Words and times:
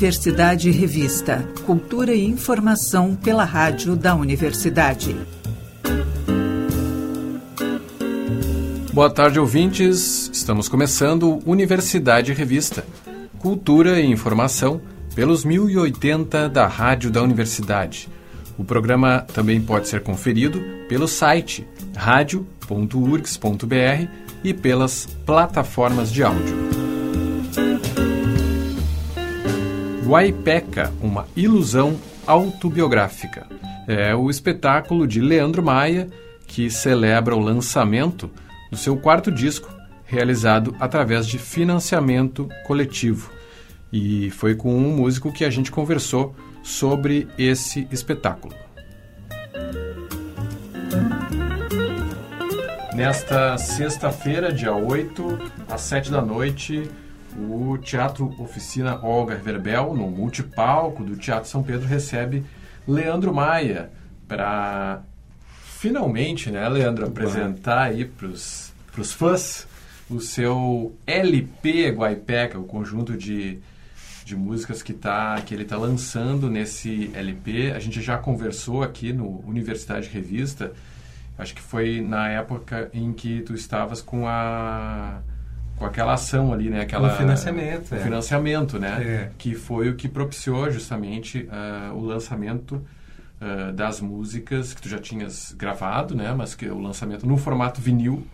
Universidade 0.00 0.70
Revista. 0.70 1.48
Cultura 1.66 2.14
e 2.14 2.24
informação 2.24 3.14
pela 3.14 3.44
rádio 3.44 3.96
da 3.96 4.14
universidade. 4.14 5.16
Boa 8.92 9.10
tarde, 9.10 9.40
ouvintes. 9.40 10.30
Estamos 10.32 10.68
começando 10.68 11.40
Universidade 11.46 12.32
Revista. 12.32 12.84
Cultura 13.38 14.00
e 14.00 14.06
informação 14.06 14.80
pelos 15.14 15.44
1080 15.44 16.48
da 16.48 16.66
Rádio 16.66 17.10
da 17.10 17.22
Universidade. 17.22 18.08
O 18.58 18.64
programa 18.64 19.26
também 19.32 19.60
pode 19.60 19.88
ser 19.88 20.02
conferido 20.02 20.62
pelo 20.88 21.08
site 21.08 21.66
radio.urgs.br 22.70 24.08
e 24.44 24.54
pelas 24.54 25.06
plataformas 25.26 26.12
de 26.12 26.22
áudio. 26.22 26.70
Guaipeca, 30.04 30.92
uma 31.00 31.26
ilusão 31.36 31.98
autobiográfica. 32.26 33.46
É 33.86 34.14
o 34.14 34.30
espetáculo 34.30 35.06
de 35.06 35.20
Leandro 35.20 35.62
Maia 35.62 36.08
que 36.46 36.70
celebra 36.70 37.36
o 37.36 37.40
lançamento 37.40 38.30
do 38.70 38.76
seu 38.76 38.96
quarto 38.96 39.30
disco, 39.30 39.72
realizado 40.04 40.74
através 40.80 41.26
de 41.26 41.38
financiamento 41.38 42.48
coletivo. 42.66 43.30
E 43.92 44.30
foi 44.30 44.54
com 44.54 44.74
um 44.74 44.96
músico 44.96 45.32
que 45.32 45.44
a 45.44 45.50
gente 45.50 45.70
conversou 45.70 46.34
sobre 46.62 47.28
esse 47.38 47.86
espetáculo. 47.90 48.54
Nesta 53.00 53.56
sexta-feira, 53.56 54.52
dia 54.52 54.74
8, 54.74 55.38
às 55.70 55.80
7 55.80 56.10
da 56.10 56.20
noite, 56.20 56.86
o 57.34 57.78
Teatro 57.78 58.34
Oficina 58.38 59.02
Olga 59.02 59.36
Verbel, 59.36 59.94
no 59.94 60.10
multipalco 60.10 61.02
do 61.02 61.16
Teatro 61.16 61.48
São 61.48 61.62
Pedro, 61.62 61.86
recebe 61.86 62.44
Leandro 62.86 63.32
Maia 63.32 63.90
para 64.28 65.00
finalmente, 65.78 66.50
né, 66.50 66.68
Leandro, 66.68 67.06
apresentar 67.06 67.84
aí 67.84 68.04
para 68.04 68.26
os 68.26 69.12
fãs 69.14 69.66
o 70.10 70.20
seu 70.20 70.94
LP 71.06 71.92
Guaipeca, 71.92 72.58
o 72.58 72.64
conjunto 72.64 73.16
de, 73.16 73.60
de 74.26 74.36
músicas 74.36 74.82
que, 74.82 74.92
tá, 74.92 75.40
que 75.40 75.54
ele 75.54 75.62
está 75.62 75.78
lançando 75.78 76.50
nesse 76.50 77.10
LP. 77.14 77.72
A 77.72 77.78
gente 77.78 78.02
já 78.02 78.18
conversou 78.18 78.82
aqui 78.82 79.10
no 79.10 79.42
Universidade 79.48 80.06
Revista, 80.06 80.74
acho 81.40 81.54
que 81.54 81.62
foi 81.62 82.00
na 82.00 82.28
época 82.28 82.90
em 82.92 83.12
que 83.12 83.40
tu 83.42 83.54
estavas 83.54 84.02
com 84.02 84.26
a 84.26 85.20
com 85.80 85.86
aquela 85.86 86.12
ação 86.12 86.52
ali, 86.52 86.68
né? 86.68 86.82
Aquela, 86.82 87.14
o 87.14 87.16
financiamento. 87.16 87.92
O 87.92 87.94
é. 87.94 88.00
financiamento, 88.00 88.78
né? 88.78 89.02
É. 89.02 89.30
Que 89.38 89.54
foi 89.54 89.88
o 89.88 89.96
que 89.96 90.08
propiciou 90.08 90.70
justamente 90.70 91.48
uh, 91.48 91.94
o 91.94 92.04
lançamento 92.04 92.84
uh, 93.40 93.72
das 93.72 93.98
músicas 93.98 94.74
que 94.74 94.82
tu 94.82 94.90
já 94.90 94.98
tinhas 94.98 95.52
gravado, 95.52 96.14
né? 96.14 96.34
Mas 96.36 96.54
que 96.54 96.68
o 96.68 96.78
lançamento 96.78 97.26
no 97.26 97.38
formato 97.38 97.80
vinil, 97.80 98.26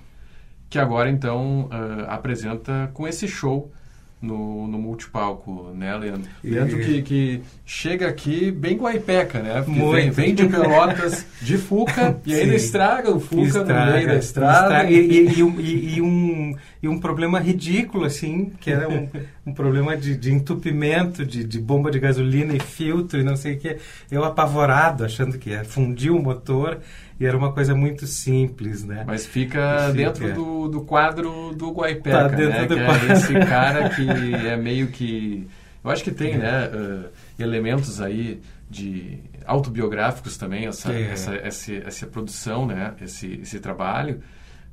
que 0.69 0.77
agora 0.77 1.09
então 1.09 1.67
uh, 1.67 2.11
apresenta 2.11 2.91
com 2.93 3.07
esse 3.07 3.29
show 3.29 3.73
no, 4.20 4.67
no 4.67 4.78
multipalco, 4.78 5.70
né, 5.75 5.95
Leandro? 5.97 6.28
E- 6.42 6.50
Leandro 6.50 6.78
que, 6.81 7.03
que 7.03 7.41
chega 7.67 8.09
aqui 8.09 8.50
bem 8.50 8.77
guaipeca, 8.77 9.41
né? 9.41 9.62
Porque 9.62 9.78
Muito. 9.78 9.95
vem, 9.95 10.11
vem 10.11 10.34
de 10.34 10.47
Pelotas, 10.48 11.27
de 11.42 11.59
Fuca, 11.59 12.17
e 12.25 12.34
ainda 12.34 12.55
estraga 12.55 13.11
o 13.11 13.20
Fuca 13.20 13.42
no 13.42 13.47
Estraga, 13.47 13.92
meio 13.92 14.06
da 14.09 14.17
estrada. 14.17 14.91
E, 14.91 14.94
e- 14.97 15.39
e 15.39 15.42
um, 15.42 15.61
e- 15.61 15.94
e 15.97 16.03
um, 16.03 16.56
e 16.83 16.89
um 16.89 16.98
problema 16.98 17.39
ridículo, 17.39 18.05
assim, 18.05 18.53
que 18.61 18.70
era 18.70 18.89
um, 18.89 19.06
um 19.47 19.53
problema 19.53 19.97
de, 19.97 20.17
de 20.17 20.33
entupimento 20.33 21.25
de, 21.25 21.44
de 21.44 21.59
bomba 21.61 21.91
de 21.91 21.98
gasolina 22.00 22.54
e 22.56 22.60
filtro 22.60 23.21
e 23.21 23.22
não 23.22 23.37
sei 23.37 23.54
o 23.54 23.59
que. 23.59 23.77
Eu 24.10 24.25
apavorado, 24.25 25.04
achando 25.04 25.38
que 25.38 25.50
ia 25.50 25.65
fundir 25.65 26.10
o 26.10 26.19
motor, 26.21 26.78
e 27.19 27.25
era 27.27 27.37
uma 27.37 27.53
coisa 27.53 27.75
muito 27.75 28.06
simples, 28.06 28.84
né? 28.84 29.04
Mas 29.06 29.27
fica 29.27 29.91
Fica. 29.91 29.93
dentro 29.93 30.34
do, 30.34 30.69
do 30.69 30.81
quadro 30.82 31.54
do 31.54 31.71
Guaipeca, 31.72 32.10
Tá 32.10 32.28
dentro 32.28 32.49
né? 32.60 32.66
do 32.66 32.77
que 32.77 32.84
quadro. 32.84 33.09
é 33.09 33.12
esse 33.12 33.34
cara 33.47 33.88
que 33.91 34.09
é 34.47 34.56
meio 34.56 34.88
que... 34.88 35.47
Eu 35.82 35.91
acho 35.91 36.03
que 36.04 36.10
tem, 36.10 36.37
né? 36.37 36.66
uh, 36.69 37.09
elementos 37.38 38.00
aí 38.00 38.41
de 38.69 39.19
autobiográficos 39.47 40.37
também, 40.37 40.66
essa, 40.66 40.93
É. 40.93 41.12
essa, 41.12 41.34
essa, 41.37 41.72
essa 41.75 42.06
produção, 42.06 42.66
né? 42.66 42.94
Esse, 43.00 43.41
esse 43.43 43.60
trabalho 43.60 44.21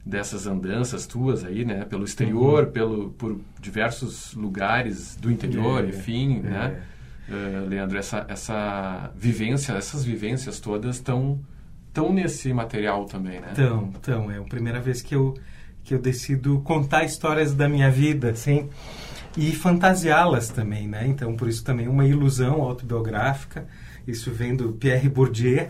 dessas 0.05 0.47
andanças 0.47 1.05
tuas 1.05 1.45
aí, 1.45 1.63
né? 1.63 1.85
Pelo 1.85 2.03
exterior, 2.03 2.65
pelo, 2.67 3.11
por 3.11 3.39
diversos 3.61 4.33
lugares 4.33 5.15
do 5.15 5.31
interior, 5.31 5.81
Uhum. 5.83 5.87
É, 5.87 5.89
enfim, 5.89 6.41
é. 6.43 6.49
né? 6.49 6.81
Uh, 7.29 7.69
Leandro, 7.69 7.97
essa, 7.97 8.25
essa 8.27 9.11
vivência, 9.15 9.73
essas 9.73 10.03
vivências 10.03 10.59
todas 10.59 10.95
estão 10.97 11.39
estão 11.93 12.11
nesse 12.11 12.51
material 12.51 13.05
também, 13.05 13.39
né? 13.39 13.49
Então, 13.51 13.93
então, 13.95 14.31
é 14.31 14.39
a 14.39 14.41
primeira 14.41 14.81
vez 14.81 14.99
que 15.03 15.13
eu, 15.13 15.35
que 15.83 15.93
eu 15.93 15.99
decido 15.99 16.59
contar 16.61 17.03
histórias 17.03 17.53
da 17.53 17.69
minha 17.69 17.91
vida, 17.91 18.31
assim, 18.31 18.67
e 19.37 19.51
fantasiá-las 19.51 20.49
também, 20.49 20.87
né? 20.87 21.05
Então, 21.07 21.35
por 21.35 21.47
isso 21.47 21.63
também 21.63 21.87
uma 21.87 22.05
ilusão 22.05 22.63
autobiográfica. 22.63 23.67
Isso 24.07 24.31
vem 24.31 24.55
do 24.55 24.73
Pierre 24.73 25.07
Bourdieu, 25.07 25.69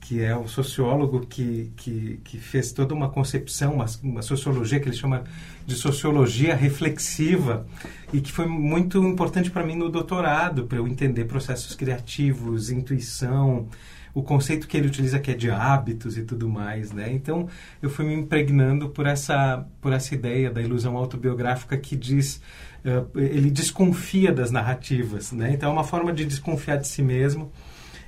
que 0.00 0.22
é 0.22 0.34
um 0.34 0.48
sociólogo 0.48 1.26
que, 1.26 1.70
que, 1.76 2.18
que 2.24 2.38
fez 2.38 2.72
toda 2.72 2.94
uma 2.94 3.10
concepção, 3.10 3.74
uma, 3.74 3.86
uma 4.02 4.22
sociologia 4.22 4.80
que 4.80 4.88
ele 4.88 4.96
chama 4.96 5.24
de 5.66 5.74
sociologia 5.74 6.54
reflexiva 6.54 7.66
e 8.10 8.22
que 8.22 8.32
foi 8.32 8.46
muito 8.46 9.04
importante 9.04 9.50
para 9.50 9.66
mim 9.66 9.76
no 9.76 9.90
doutorado, 9.90 10.64
para 10.64 10.78
eu 10.78 10.88
entender 10.88 11.26
processos 11.26 11.74
criativos, 11.74 12.70
intuição, 12.70 13.68
o 14.14 14.22
conceito 14.22 14.66
que 14.66 14.76
ele 14.76 14.88
utiliza 14.88 15.18
que 15.18 15.30
é 15.30 15.34
de 15.34 15.50
hábitos 15.50 16.16
e 16.16 16.22
tudo 16.22 16.48
mais, 16.48 16.92
né? 16.92 17.12
Então 17.12 17.48
eu 17.82 17.90
fui 17.90 18.04
me 18.04 18.14
impregnando 18.14 18.88
por 18.88 19.06
essa 19.06 19.66
por 19.80 19.92
essa 19.92 20.14
ideia 20.14 20.50
da 20.50 20.60
ilusão 20.60 20.96
autobiográfica 20.96 21.76
que 21.76 21.96
diz 21.96 22.40
eh, 22.84 23.04
ele 23.14 23.50
desconfia 23.50 24.32
das 24.32 24.50
narrativas, 24.50 25.32
né? 25.32 25.52
Então 25.52 25.70
é 25.70 25.72
uma 25.72 25.84
forma 25.84 26.12
de 26.12 26.24
desconfiar 26.24 26.76
de 26.76 26.88
si 26.88 27.02
mesmo 27.02 27.50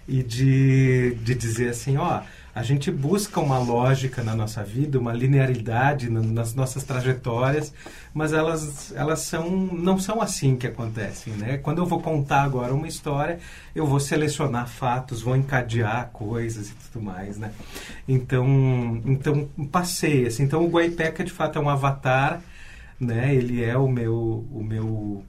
e 0.09 0.22
de, 0.22 1.15
de 1.22 1.34
dizer 1.34 1.69
assim, 1.69 1.97
ó, 1.97 2.22
a 2.55 2.62
gente 2.62 2.91
busca 2.91 3.38
uma 3.41 3.59
lógica 3.59 4.22
na 4.22 4.34
nossa 4.34 4.62
vida, 4.65 4.99
uma 4.99 5.12
linearidade 5.12 6.11
na- 6.11 6.21
nas 6.21 6.55
nossas 6.55 6.83
trajetórias, 6.84 7.72
mas 8.12 8.33
elas, 8.33 8.93
elas 8.97 9.21
são, 9.21 9.49
não 9.50 9.99
são 9.99 10.21
assim 10.21 10.56
que 10.56 10.66
acontecem, 10.66 11.33
né? 11.34 11.59
Quando 11.59 11.78
eu 11.78 11.87
vou 11.87 12.00
contar 12.00 12.43
agora 12.43 12.75
uma 12.75 12.89
história, 12.89 13.39
eu 13.75 13.87
vou 13.87 14.00
selecionar 14.00 14.69
fatos, 14.69 15.22
vou 15.22 15.37
encadear 15.37 16.10
coisas 16.12 16.71
e 16.71 16.75
tudo 16.75 17.05
mais, 17.05 17.37
né? 17.39 17.53
Então, 18.09 19.00
então 19.05 19.49
passei, 19.71 20.27
assim, 20.27 20.43
então 20.43 20.65
o 20.65 20.69
Guaipeca 20.69 21.22
de 21.22 21.31
fato 21.33 21.59
é 21.59 21.62
um 21.62 21.69
avatar, 21.69 22.41
né? 22.99 23.34
Ele 23.34 23.62
é 23.62 23.77
o 23.77 23.89
meu, 23.89 24.44
o 24.53 24.62
meu 24.62 25.25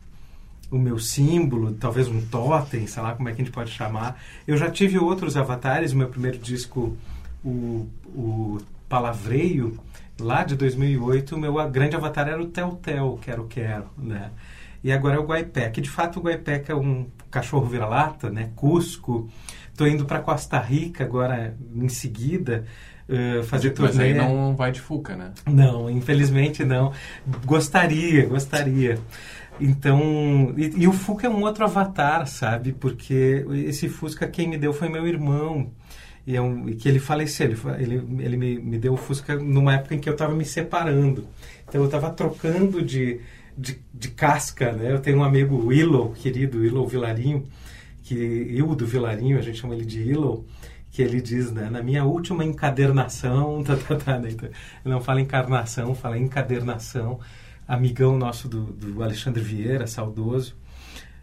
o 0.72 0.80
meu 0.80 0.98
símbolo, 0.98 1.74
talvez 1.74 2.08
um 2.08 2.22
totem, 2.22 2.88
sei 2.88 3.04
lá 3.04 3.14
como 3.14 3.28
é 3.28 3.34
que 3.34 3.42
a 3.42 3.46
gente 3.46 3.54
pode 3.54 3.72
chamar. 3.72 4.20
Eu 4.48 4.56
já 4.58 4.72
tive 4.72 4.98
outros 4.98 5.36
avatares, 5.36 5.92
o 5.92 5.98
meu 5.98 6.08
primeiro 6.08 6.38
disco, 6.38 6.96
o, 7.44 7.88
o 8.08 8.58
Palavreio, 8.88 9.78
lá 10.20 10.44
de 10.44 10.56
2008, 10.56 11.36
o 11.36 11.40
meu 11.40 11.54
grande 11.70 11.96
avatar 11.96 12.28
era 12.28 12.42
o 12.42 12.48
Tel 12.48 12.80
Tel, 12.82 13.20
Quero 13.22 13.46
Quero, 13.46 13.88
né? 13.98 14.32
E 14.84 14.92
agora 14.92 15.18
é 15.18 15.20
o 15.20 15.26
Guaipeca. 15.26 15.80
E, 15.80 15.84
de 15.84 15.90
fato, 15.90 16.20
o 16.20 16.24
Guaipeca 16.24 16.74
é 16.74 16.76
um 16.76 17.06
cachorro 17.30 17.66
vira-lata, 17.68 18.30
né? 18.32 18.50
Cusco. 18.56 19.30
Estou 19.72 19.88
indo 19.88 20.06
para 20.06 20.20
Costa 20.20 20.60
Rica 20.60 21.04
agora, 21.04 21.56
em 21.76 21.88
seguida, 21.88 22.66
eh, 23.08 23.44
fazer 23.44 23.74
Mas 23.78 24.00
aí 24.00 24.14
turnê. 24.14 24.28
não 24.28 24.56
vai 24.56 24.72
de 24.72 24.80
Fuca, 24.82 25.16
né? 25.16 25.32
Não, 25.46 25.90
infelizmente 25.90 26.64
não. 26.64 26.94
Gostaria, 27.46 28.26
gostaria. 28.26 28.98
Então, 29.60 30.54
e, 30.58 30.84
e 30.84 30.88
o 30.88 30.94
Fuca 30.94 31.28
é 31.28 31.30
um 31.30 31.44
outro 31.44 31.64
avatar, 31.64 32.26
sabe? 32.28 32.74
Porque 32.74 33.46
esse 33.66 33.90
Fusca 33.90 34.28
quem 34.28 34.48
me 34.48 34.58
deu 34.58 34.74
foi 34.74 34.90
meu 34.90 35.08
irmão. 35.08 35.72
E, 36.26 36.36
é 36.36 36.42
um, 36.42 36.70
e 36.70 36.76
que 36.76 36.88
ele 36.88 37.00
faleceu, 37.00 37.48
ele, 37.48 37.58
ele, 37.80 38.24
ele 38.24 38.38
me, 38.38 38.60
me 38.60 38.78
deu 38.78 38.94
o 38.94 38.98
Fusca 38.98 39.36
numa 39.36 39.74
época 39.74 39.96
em 39.96 40.00
que 40.00 40.08
eu 40.08 40.14
estava 40.14 40.34
me 40.36 40.46
separando. 40.46 41.28
Então 41.68 41.82
eu 41.82 41.86
estava 41.86 42.12
trocando 42.12 42.82
de, 42.82 43.20
de, 43.58 43.80
de 43.94 44.10
casca, 44.10 44.72
né? 44.72 44.92
Eu 44.92 45.00
tenho 45.00 45.18
um 45.18 45.24
amigo, 45.24 45.68
Willow, 45.68 46.12
querido 46.14 46.60
Willow 46.60 46.88
Vilarinho, 46.88 47.46
que 48.04 48.16
Hildo 48.16 48.86
Vilarinho, 48.86 49.38
a 49.38 49.42
gente 49.42 49.60
chama 49.60 49.74
ele 49.74 49.86
de 49.86 50.00
Willow, 50.00 50.46
que 50.92 51.02
ele 51.02 51.22
diz, 51.22 51.52
né, 51.52 51.70
na 51.70 51.82
minha 51.82 52.04
última 52.04 52.44
encadernação, 52.44 53.64
tá, 53.66 53.76
tá, 53.78 53.96
tá, 53.96 54.20
né, 54.20 54.32
então, 54.32 54.50
não 54.84 55.00
fala 55.00 55.22
encarnação, 55.22 55.96
fala 55.96 56.18
encadernação, 56.18 57.20
amigão 57.72 58.18
nosso 58.18 58.50
do, 58.50 58.66
do 58.66 59.02
Alexandre 59.02 59.42
Vieira, 59.42 59.88
saudoso, 59.88 60.56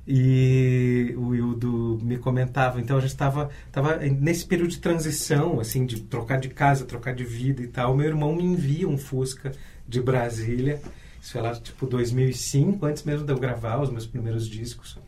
E 0.06 1.14
o 1.18 1.34
Hildo 1.34 1.98
me 2.02 2.16
comentava, 2.16 2.80
então 2.80 2.96
a 2.96 3.00
gente 3.00 3.10
estava 3.10 3.50
tava 3.70 3.96
nesse 3.96 4.46
período 4.46 4.70
de 4.70 4.78
transição, 4.78 5.60
assim, 5.60 5.84
de 5.84 6.00
trocar 6.00 6.40
de 6.40 6.48
casa, 6.48 6.86
trocar 6.86 7.14
de 7.14 7.24
vida 7.24 7.62
e 7.62 7.66
tal. 7.66 7.94
Meu 7.94 8.06
irmão 8.06 8.34
me 8.34 8.42
envia 8.42 8.88
um 8.88 8.96
Fusca 8.96 9.52
de 9.86 10.00
Brasília, 10.00 10.80
isso 11.20 11.32
foi 11.32 11.42
lá 11.42 11.54
tipo 11.54 11.86
2005, 11.86 12.86
antes 12.86 13.02
mesmo 13.02 13.26
de 13.26 13.32
eu 13.32 13.38
gravar 13.38 13.82
os 13.82 13.90
meus 13.90 14.06
primeiros 14.06 14.48
discos. 14.48 14.98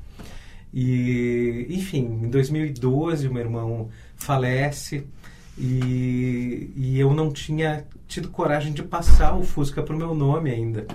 E, 0.74 1.66
enfim, 1.70 2.04
em 2.22 2.28
2012 2.28 3.26
o 3.26 3.32
meu 3.32 3.42
irmão 3.42 3.88
falece 4.14 5.06
e, 5.58 6.70
e 6.76 7.00
eu 7.00 7.14
não 7.14 7.32
tinha 7.32 7.86
tido 8.06 8.28
coragem 8.28 8.74
de 8.74 8.82
passar 8.82 9.34
o 9.34 9.42
Fusca 9.42 9.82
para 9.82 9.94
o 9.94 9.98
meu 9.98 10.14
nome 10.14 10.50
ainda. 10.50 10.86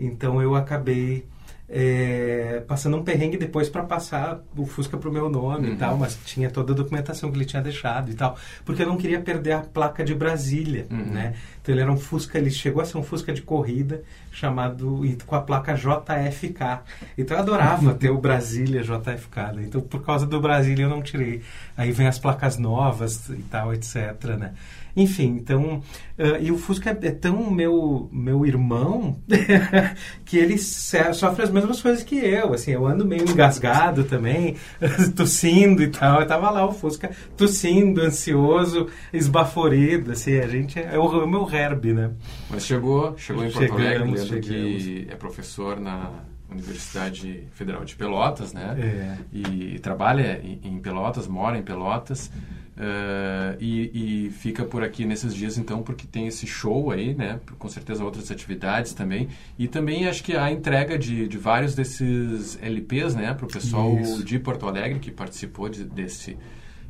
Então 0.00 0.40
eu 0.40 0.54
acabei 0.54 1.26
é, 1.72 2.64
passando 2.66 2.96
um 2.96 3.04
perrengue 3.04 3.36
depois 3.36 3.68
para 3.68 3.84
passar 3.84 4.40
o 4.56 4.66
Fusca 4.66 4.96
pro 4.96 5.12
meu 5.12 5.30
nome 5.30 5.68
uhum. 5.68 5.74
e 5.74 5.76
tal, 5.76 5.96
mas 5.96 6.18
tinha 6.24 6.50
toda 6.50 6.72
a 6.72 6.76
documentação 6.76 7.30
que 7.30 7.38
ele 7.38 7.44
tinha 7.44 7.62
deixado 7.62 8.10
e 8.10 8.14
tal, 8.14 8.36
porque 8.64 8.82
eu 8.82 8.86
não 8.86 8.96
queria 8.96 9.20
perder 9.20 9.52
a 9.52 9.60
placa 9.60 10.04
de 10.04 10.12
Brasília, 10.12 10.86
uhum. 10.90 11.04
né? 11.04 11.34
Então 11.62 11.74
ele 11.74 11.82
era 11.82 11.92
um 11.92 11.96
Fusca, 11.96 12.38
ele 12.38 12.50
chegou 12.50 12.82
a 12.82 12.84
ser 12.84 12.98
um 12.98 13.02
Fusca 13.02 13.32
de 13.32 13.42
corrida 13.42 14.02
chamado 14.32 15.02
com 15.26 15.34
a 15.34 15.40
placa 15.40 15.74
JFK. 15.74 16.80
Então 17.18 17.36
eu 17.36 17.42
adorava 17.42 17.94
ter 17.94 18.10
o 18.10 18.18
Brasília 18.18 18.82
JFK, 18.82 19.36
né? 19.54 19.64
Então 19.66 19.80
por 19.80 20.04
causa 20.04 20.26
do 20.26 20.40
Brasília 20.40 20.84
eu 20.84 20.90
não 20.90 21.02
tirei. 21.02 21.42
Aí 21.76 21.92
vem 21.92 22.06
as 22.06 22.18
placas 22.18 22.56
novas 22.56 23.28
e 23.28 23.42
tal, 23.42 23.74
etc, 23.74 24.36
né? 24.38 24.52
Enfim, 24.96 25.36
então, 25.40 25.82
uh, 26.18 26.36
e 26.40 26.50
o 26.50 26.58
Fusca 26.58 26.90
é, 26.90 27.06
é 27.06 27.10
tão 27.10 27.50
meu, 27.50 28.08
meu 28.12 28.44
irmão 28.44 29.16
que 30.24 30.36
ele 30.36 30.58
sofre 30.58 31.44
as 31.44 31.50
mesmas 31.50 31.80
coisas 31.80 32.02
que 32.02 32.16
eu, 32.16 32.52
assim, 32.52 32.72
eu 32.72 32.86
ando 32.86 33.04
meio 33.04 33.22
engasgado 33.22 34.04
também, 34.04 34.56
tossindo 35.14 35.82
e 35.82 35.88
tal, 35.88 36.20
eu 36.20 36.26
tava 36.26 36.50
lá 36.50 36.66
o 36.66 36.72
Fusca 36.72 37.10
tossindo, 37.36 38.00
ansioso, 38.00 38.88
esbaforido, 39.12 40.12
assim, 40.12 40.38
a 40.38 40.48
gente 40.48 40.78
é, 40.78 40.90
é 40.92 40.94
é 40.94 40.98
o 40.98 41.26
meu 41.26 41.44
herb, 41.52 41.92
né? 41.92 42.10
Mas 42.48 42.64
chegou, 42.64 43.16
chegou 43.16 43.44
em 43.44 43.50
Porto 43.50 43.66
chegamos, 43.66 43.86
Alegre, 43.86 44.12
Leandro, 44.12 44.40
que 44.40 45.06
é 45.10 45.16
professor 45.16 45.78
na 45.78 46.10
Universidade 46.50 47.44
Federal 47.52 47.84
de 47.84 47.94
Pelotas, 47.94 48.52
né? 48.52 48.76
É. 48.78 49.18
E, 49.32 49.78
trabalha 49.78 50.40
em, 50.42 50.60
em 50.64 50.78
Pelotas, 50.80 51.26
mora 51.26 51.56
em 51.56 51.62
Pelotas. 51.62 52.30
Uh, 52.76 53.60
e, 53.60 54.26
e, 54.26 54.30
fica 54.30 54.64
por 54.64 54.82
aqui 54.82 55.04
nesses 55.04 55.34
dias 55.34 55.58
então 55.58 55.82
porque 55.82 56.06
tem 56.06 56.26
esse 56.26 56.46
show 56.46 56.90
aí, 56.90 57.14
né? 57.14 57.38
Com 57.58 57.68
certeza 57.68 58.02
outras 58.02 58.30
atividades 58.30 58.94
também 58.94 59.28
e 59.58 59.68
também 59.68 60.08
acho 60.08 60.24
que 60.24 60.34
a 60.34 60.50
entrega 60.50 60.98
de, 60.98 61.28
de 61.28 61.36
vários 61.36 61.74
desses 61.74 62.58
LPs, 62.62 63.14
né? 63.14 63.34
Para 63.34 63.44
o 63.44 63.48
pessoal 63.48 63.98
Isso. 63.98 64.24
de 64.24 64.38
Porto 64.38 64.66
Alegre 64.66 64.98
que 64.98 65.10
participou 65.10 65.68
de, 65.68 65.84
desse 65.84 66.38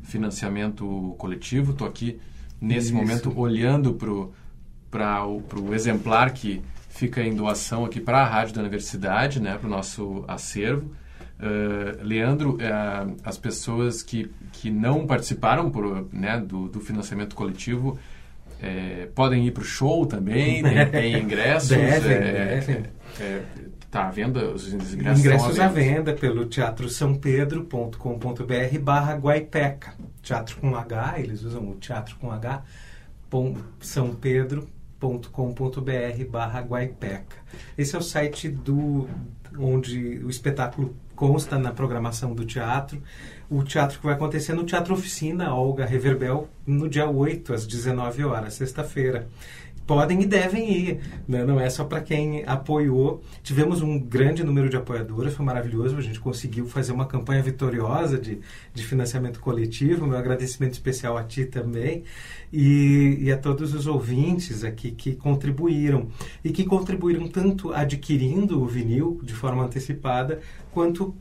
financiamento 0.03 1.13
coletivo. 1.17 1.73
Estou 1.73 1.87
aqui 1.87 2.19
nesse 2.61 2.87
Isso. 2.87 2.95
momento 2.95 3.37
olhando 3.37 3.93
para 3.93 4.09
o 4.09 4.31
exemplar 5.73 6.31
que 6.31 6.61
fica 6.89 7.21
em 7.21 7.33
doação 7.33 7.85
aqui 7.85 7.99
para 7.99 8.19
a 8.19 8.25
rádio 8.25 8.55
da 8.55 8.61
universidade, 8.61 9.41
né? 9.41 9.57
Para 9.57 9.67
o 9.67 9.69
nosso 9.69 10.23
acervo. 10.27 10.91
Uh, 11.39 12.03
Leandro, 12.03 12.57
uh, 12.57 13.17
as 13.25 13.35
pessoas 13.35 14.03
que, 14.03 14.29
que 14.51 14.69
não 14.69 15.07
participaram 15.07 15.71
por, 15.71 16.07
né, 16.13 16.39
do, 16.39 16.67
do 16.67 16.79
financiamento 16.79 17.35
coletivo 17.35 17.97
uh, 18.59 19.07
podem 19.15 19.47
ir 19.47 19.51
para 19.51 19.61
o 19.61 19.65
show 19.65 20.05
também, 20.05 20.61
né? 20.61 20.85
tem 20.85 21.17
ingressos. 21.17 21.69
Devem, 21.69 22.19
devem. 22.19 22.83
Está 23.83 24.07
à 24.07 24.11
venda 24.11 24.51
os 24.51 24.71
ingressos? 24.71 25.19
Ingressos 25.19 25.59
à 25.59 25.67
venda 25.67 26.13
pelo 26.13 26.45
teatrosampedro.com.br 26.45 28.79
barra 28.79 29.15
Guaipeca. 29.15 29.95
Teatro 30.21 30.57
com 30.57 30.75
H, 30.75 31.15
eles 31.17 31.41
usam 31.41 31.71
o 31.71 31.75
teatro 31.75 32.15
com 32.17 32.31
H, 32.31 32.61
São 33.79 34.13
Pedro.com.br 35.01 36.25
barra 36.29 36.61
Guaipeca. 36.61 37.37
Esse 37.75 37.95
é 37.95 37.99
o 37.99 38.01
site 38.03 38.47
do 38.47 39.09
onde 39.57 40.21
o 40.23 40.29
espetáculo 40.29 40.95
consta 41.15 41.57
na 41.57 41.71
programação 41.71 42.33
do 42.33 42.45
teatro. 42.45 43.01
O 43.49 43.63
teatro 43.63 43.99
que 43.99 44.05
vai 44.05 44.13
acontecer 44.13 44.53
no 44.53 44.63
Teatro 44.63 44.93
Oficina 44.93 45.53
Olga 45.53 45.85
Reverbel, 45.85 46.47
no 46.65 46.87
dia 46.87 47.09
8, 47.09 47.53
às 47.53 47.67
19 47.67 48.23
horas, 48.23 48.53
sexta-feira 48.53 49.27
podem 49.91 50.21
e 50.21 50.25
devem 50.25 50.71
ir. 50.71 50.99
Né? 51.27 51.43
Não 51.43 51.59
é 51.59 51.69
só 51.69 51.83
para 51.83 51.99
quem 51.99 52.45
apoiou. 52.45 53.21
Tivemos 53.43 53.81
um 53.81 53.99
grande 53.99 54.41
número 54.41 54.69
de 54.69 54.77
apoiadoras, 54.77 55.33
foi 55.33 55.45
maravilhoso. 55.45 55.97
A 55.97 56.01
gente 56.01 56.17
conseguiu 56.17 56.65
fazer 56.65 56.93
uma 56.93 57.05
campanha 57.05 57.43
vitoriosa 57.43 58.17
de, 58.17 58.39
de 58.73 58.85
financiamento 58.85 59.41
coletivo. 59.41 60.07
Meu 60.07 60.17
agradecimento 60.17 60.71
especial 60.71 61.17
a 61.17 61.25
ti 61.25 61.43
também 61.43 62.05
e, 62.53 63.17
e 63.19 63.31
a 63.33 63.37
todos 63.37 63.73
os 63.73 63.85
ouvintes 63.85 64.63
aqui 64.63 64.91
que 64.91 65.13
contribuíram. 65.13 66.07
E 66.41 66.51
que 66.51 66.63
contribuíram 66.63 67.27
tanto 67.27 67.73
adquirindo 67.73 68.63
o 68.63 68.65
vinil 68.65 69.19
de 69.21 69.33
forma 69.33 69.65
antecipada, 69.65 70.39
quanto 70.71 71.13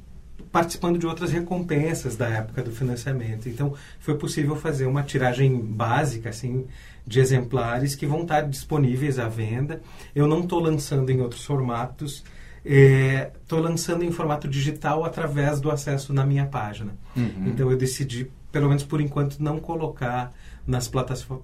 participando 0.53 0.99
de 0.99 1.07
outras 1.07 1.31
recompensas 1.31 2.17
da 2.17 2.29
época 2.29 2.63
do 2.63 2.71
financiamento. 2.71 3.49
Então, 3.49 3.75
foi 3.99 4.17
possível 4.17 4.57
fazer 4.57 4.87
uma 4.87 5.03
tiragem 5.03 5.59
básica, 5.61 6.31
assim, 6.31 6.67
de 7.07 7.21
exemplares 7.21 7.95
que 7.95 8.07
vão 8.07 8.23
estar 8.23 8.43
disponíveis 8.43 9.19
à 9.19 9.29
venda. 9.29 9.81
Eu 10.15 10.27
não 10.27 10.41
estou 10.41 10.61
lançando 10.61 11.11
em 11.11 11.21
outros 11.21 11.45
formatos, 11.45 12.25
estou 12.65 13.59
é, 13.59 13.63
lançando 13.63 14.05
em 14.05 14.11
formato 14.11 14.47
digital 14.49 15.05
através 15.05 15.61
do 15.61 15.71
acesso 15.71 16.13
na 16.13 16.25
minha 16.25 16.47
página. 16.47 16.93
Uhum. 17.17 17.47
Então, 17.47 17.71
eu 17.71 17.77
decidi, 17.77 18.31
pelo 18.53 18.69
menos 18.69 18.85
por 18.85 19.01
enquanto, 19.01 19.39
não 19.39 19.59
colocar 19.59 20.33
nas 20.67 20.89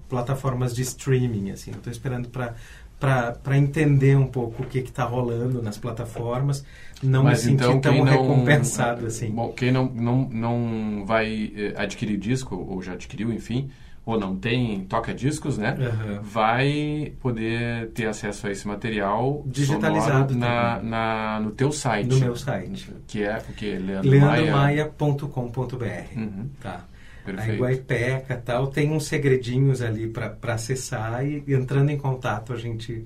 plataformas 0.09 0.75
de 0.75 0.81
streaming. 0.83 1.51
Assim, 1.51 1.71
estou 1.71 1.91
esperando 1.91 2.29
para 2.29 2.55
para 2.99 3.57
entender 3.57 4.17
um 4.17 4.27
pouco 4.27 4.63
o 4.63 4.65
que 4.65 4.79
está 4.79 5.03
rolando 5.03 5.61
nas 5.61 5.77
plataformas, 5.77 6.65
não 7.01 7.23
Mas 7.23 7.45
me 7.45 7.53
então, 7.53 7.73
sentir 7.73 7.81
tão 7.81 7.97
não, 7.97 8.03
recompensado 8.03 9.05
assim. 9.05 9.29
Bom, 9.29 9.53
quem 9.53 9.71
não, 9.71 9.85
não, 9.85 10.27
não 10.29 11.05
vai 11.05 11.53
eh, 11.55 11.73
adquirir 11.77 12.17
disco, 12.17 12.55
ou 12.55 12.81
já 12.81 12.93
adquiriu, 12.93 13.31
enfim, 13.31 13.69
ou 14.03 14.19
não 14.19 14.35
tem 14.35 14.83
toca-discos, 14.85 15.57
né? 15.57 15.77
Uhum. 15.77 16.21
Vai 16.21 17.13
poder 17.19 17.89
ter 17.89 18.07
acesso 18.07 18.47
a 18.47 18.51
esse 18.51 18.67
material 18.67 19.43
digitalizado 19.45 20.33
na, 20.33 20.81
na, 20.81 21.39
no 21.41 21.51
teu 21.51 21.71
site. 21.71 22.07
No 22.07 22.19
meu 22.19 22.35
site. 22.35 22.91
Que 23.05 23.23
é 23.23 23.37
o 23.37 23.53
que? 23.53 23.77
leandromaia.com.br. 23.77 25.85
Uhum. 26.15 26.49
Tá. 26.61 26.85
Perfeito. 27.27 27.51
A 27.51 27.53
Iguaipeca 27.55 28.37
tal, 28.37 28.67
tem 28.67 28.89
uns 28.89 29.05
segredinhos 29.05 29.81
ali 29.81 30.07
para 30.07 30.53
acessar 30.53 31.25
e, 31.25 31.43
entrando 31.53 31.89
em 31.89 31.97
contato 31.97 32.53
a 32.53 32.57
gente 32.57 33.05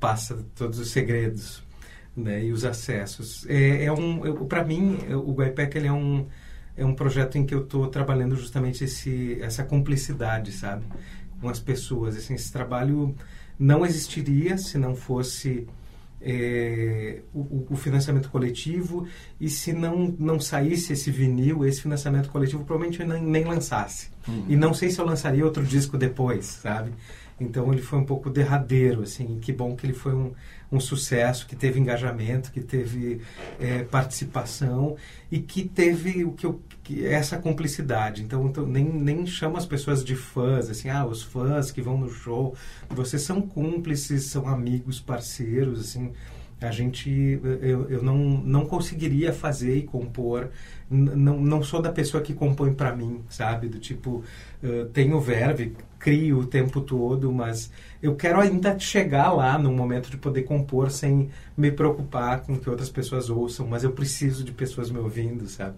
passa 0.00 0.44
todos 0.56 0.80
os 0.80 0.90
segredos 0.90 1.62
né, 2.16 2.44
e 2.44 2.50
os 2.50 2.64
acessos. 2.64 3.46
É, 3.48 3.84
é 3.84 3.92
um, 3.92 4.44
para 4.46 4.64
mim, 4.64 4.98
o 5.24 5.32
Guaipeca 5.32 5.78
ele 5.78 5.86
é 5.86 5.92
um 5.92 6.26
é 6.76 6.84
um 6.84 6.94
projeto 6.94 7.36
em 7.36 7.44
que 7.44 7.54
eu 7.54 7.62
estou 7.62 7.86
trabalhando 7.88 8.34
justamente 8.34 8.82
esse 8.82 9.40
essa 9.40 9.62
cumplicidade, 9.62 10.50
sabe, 10.50 10.84
com 11.40 11.48
as 11.48 11.60
pessoas. 11.60 12.16
Assim, 12.16 12.34
esse 12.34 12.50
trabalho 12.50 13.14
não 13.56 13.86
existiria 13.86 14.58
se 14.58 14.78
não 14.78 14.96
fosse 14.96 15.68
é, 16.20 17.20
o, 17.32 17.66
o, 17.70 17.76
financiamento 17.76 18.30
coletivo 18.30 19.06
e 19.40 19.48
se 19.48 19.72
não, 19.72 20.14
não 20.18 20.38
saísse 20.38 20.92
esse 20.92 21.10
vinil, 21.10 21.64
esse 21.64 21.80
financiamento 21.80 22.28
coletivo, 22.30 22.64
provavelmente 22.64 23.00
eu 23.00 23.08
nem, 23.08 23.22
nem 23.22 23.44
lançasse. 23.44 24.10
Uhum. 24.28 24.44
E 24.48 24.56
não 24.56 24.74
sei 24.74 24.90
se 24.90 25.00
eu 25.00 25.06
lançaria 25.06 25.44
outro 25.44 25.64
disco 25.64 25.96
depois, 25.96 26.44
sabe? 26.44 26.92
Então 27.40 27.72
ele 27.72 27.80
foi 27.80 27.98
um 27.98 28.04
pouco 28.04 28.28
derradeiro, 28.28 29.02
assim. 29.02 29.38
Que 29.40 29.50
bom 29.52 29.74
que 29.74 29.86
ele 29.86 29.94
foi 29.94 30.14
um, 30.14 30.32
um 30.72 30.78
sucesso, 30.78 31.46
que 31.46 31.56
teve 31.56 31.80
engajamento, 31.80 32.52
que 32.52 32.60
teve 32.60 33.20
é, 33.58 33.82
participação 33.82 34.96
e 35.30 35.40
que 35.40 35.68
teve 35.68 36.24
o 36.24 36.32
que, 36.32 36.46
eu, 36.46 36.60
que 36.82 37.04
essa 37.04 37.38
cumplicidade. 37.38 38.22
Então, 38.22 38.46
então, 38.46 38.66
nem, 38.66 38.84
nem 38.84 39.26
chamo 39.26 39.56
as 39.56 39.66
pessoas 39.66 40.04
de 40.04 40.14
fãs, 40.14 40.70
assim, 40.70 40.88
ah, 40.88 41.04
os 41.04 41.22
fãs 41.22 41.70
que 41.70 41.82
vão 41.82 41.98
no 41.98 42.08
show. 42.08 42.54
Vocês 42.88 43.22
são 43.22 43.42
cúmplices, 43.42 44.24
são 44.26 44.46
amigos, 44.46 45.00
parceiros, 45.00 45.80
assim 45.80 46.12
a 46.60 46.70
gente 46.70 47.40
eu, 47.62 47.88
eu 47.88 48.02
não, 48.02 48.16
não 48.18 48.66
conseguiria 48.66 49.32
fazer 49.32 49.76
e 49.76 49.82
compor. 49.82 50.50
Não, 50.90 51.38
não 51.38 51.62
sou 51.62 51.80
da 51.80 51.92
pessoa 51.92 52.20
que 52.20 52.34
compõe 52.34 52.74
para 52.74 52.94
mim 52.94 53.20
sabe? 53.28 53.68
Do 53.68 53.78
tipo 53.78 54.24
uh, 54.62 54.86
tenho 54.92 55.20
verve 55.20 55.76
crio 56.00 56.40
o 56.40 56.46
tempo 56.46 56.80
todo 56.80 57.30
mas 57.32 57.70
eu 58.02 58.16
quero 58.16 58.40
ainda 58.40 58.76
chegar 58.76 59.30
lá 59.32 59.56
no 59.56 59.72
momento 59.72 60.10
de 60.10 60.16
poder 60.16 60.42
compor 60.42 60.90
sem 60.90 61.30
me 61.56 61.70
preocupar 61.70 62.40
com 62.40 62.58
que 62.58 62.68
outras 62.68 62.90
pessoas 62.90 63.30
ouçam 63.30 63.68
mas 63.68 63.84
eu 63.84 63.92
preciso 63.92 64.42
de 64.42 64.50
pessoas 64.50 64.90
me 64.90 64.98
ouvindo 64.98 65.46
sabe? 65.46 65.76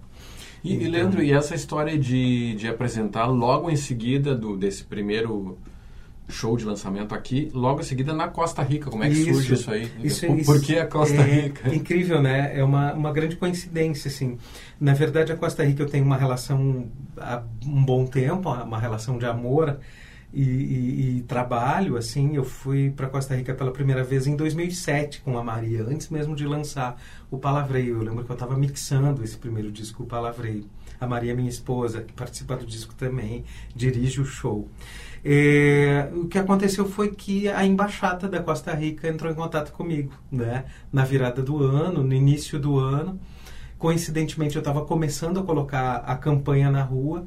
E, 0.64 0.74
então... 0.74 0.86
e 0.86 0.90
Leandro 0.90 1.22
e 1.22 1.30
essa 1.30 1.54
história 1.54 1.98
de, 1.98 2.54
de 2.54 2.66
apresentar 2.66 3.26
logo 3.26 3.70
em 3.70 3.76
seguida 3.76 4.34
do 4.34 4.56
desse 4.56 4.84
primeiro 4.84 5.58
show 6.28 6.56
de 6.56 6.64
lançamento 6.64 7.14
aqui, 7.14 7.50
logo 7.52 7.80
em 7.80 7.84
seguida 7.84 8.12
na 8.12 8.28
Costa 8.28 8.62
Rica. 8.62 8.90
Como 8.90 9.04
é 9.04 9.08
que 9.08 9.14
Isso. 9.14 9.34
surge 9.34 9.54
isso 9.54 9.70
aí? 9.70 9.92
Isso, 10.02 10.26
por, 10.26 10.38
isso 10.38 10.52
por 10.52 10.60
que 10.60 10.78
a 10.78 10.86
Costa 10.86 11.14
é 11.16 11.22
Rica? 11.22 11.68
Incrível, 11.74 12.22
né? 12.22 12.58
É 12.58 12.64
uma, 12.64 12.92
uma 12.92 13.12
grande 13.12 13.36
coincidência, 13.36 14.08
assim. 14.08 14.38
Na 14.80 14.94
verdade, 14.94 15.32
a 15.32 15.36
Costa 15.36 15.64
Rica 15.64 15.82
eu 15.82 15.88
tenho 15.88 16.04
uma 16.04 16.16
relação 16.16 16.86
há 17.16 17.42
um 17.64 17.84
bom 17.84 18.06
tempo, 18.06 18.50
uma 18.50 18.78
relação 18.78 19.18
de 19.18 19.26
amor 19.26 19.78
e, 20.32 20.42
e, 20.42 21.16
e 21.18 21.22
trabalho, 21.22 21.96
assim. 21.96 22.34
Eu 22.34 22.44
fui 22.44 22.90
para 22.90 23.08
Costa 23.08 23.34
Rica 23.34 23.54
pela 23.54 23.70
primeira 23.70 24.02
vez 24.02 24.26
em 24.26 24.34
2007 24.36 25.20
com 25.20 25.36
a 25.36 25.44
Maria, 25.44 25.82
antes 25.82 26.08
mesmo 26.08 26.34
de 26.34 26.46
lançar 26.46 27.00
o 27.30 27.38
Palavreio. 27.38 27.96
Eu 27.96 28.02
lembro 28.02 28.24
que 28.24 28.30
eu 28.30 28.34
estava 28.34 28.56
mixando 28.56 29.22
esse 29.22 29.36
primeiro 29.36 29.70
disco, 29.70 30.02
o 30.04 30.06
Palavreio. 30.06 30.64
A 31.00 31.06
Maria, 31.06 31.34
minha 31.34 31.50
esposa, 31.50 32.00
que 32.00 32.12
participa 32.12 32.56
do 32.56 32.64
disco 32.64 32.94
também, 32.94 33.44
dirige 33.74 34.20
o 34.20 34.24
show. 34.24 34.68
É, 35.24 36.10
o 36.14 36.26
que 36.26 36.36
aconteceu 36.36 36.84
foi 36.88 37.12
que 37.12 37.48
a 37.48 37.64
embaixada 37.64 38.28
da 38.28 38.42
Costa 38.42 38.74
Rica 38.74 39.08
entrou 39.08 39.30
em 39.30 39.34
contato 39.34 39.72
comigo, 39.72 40.12
né? 40.30 40.64
Na 40.92 41.04
virada 41.04 41.42
do 41.42 41.62
ano, 41.62 42.02
no 42.02 42.12
início 42.12 42.58
do 42.58 42.78
ano. 42.78 43.20
Coincidentemente, 43.78 44.56
eu 44.56 44.60
estava 44.60 44.84
começando 44.84 45.38
a 45.38 45.42
colocar 45.42 45.96
a 45.98 46.16
campanha 46.16 46.70
na 46.70 46.82
rua. 46.82 47.26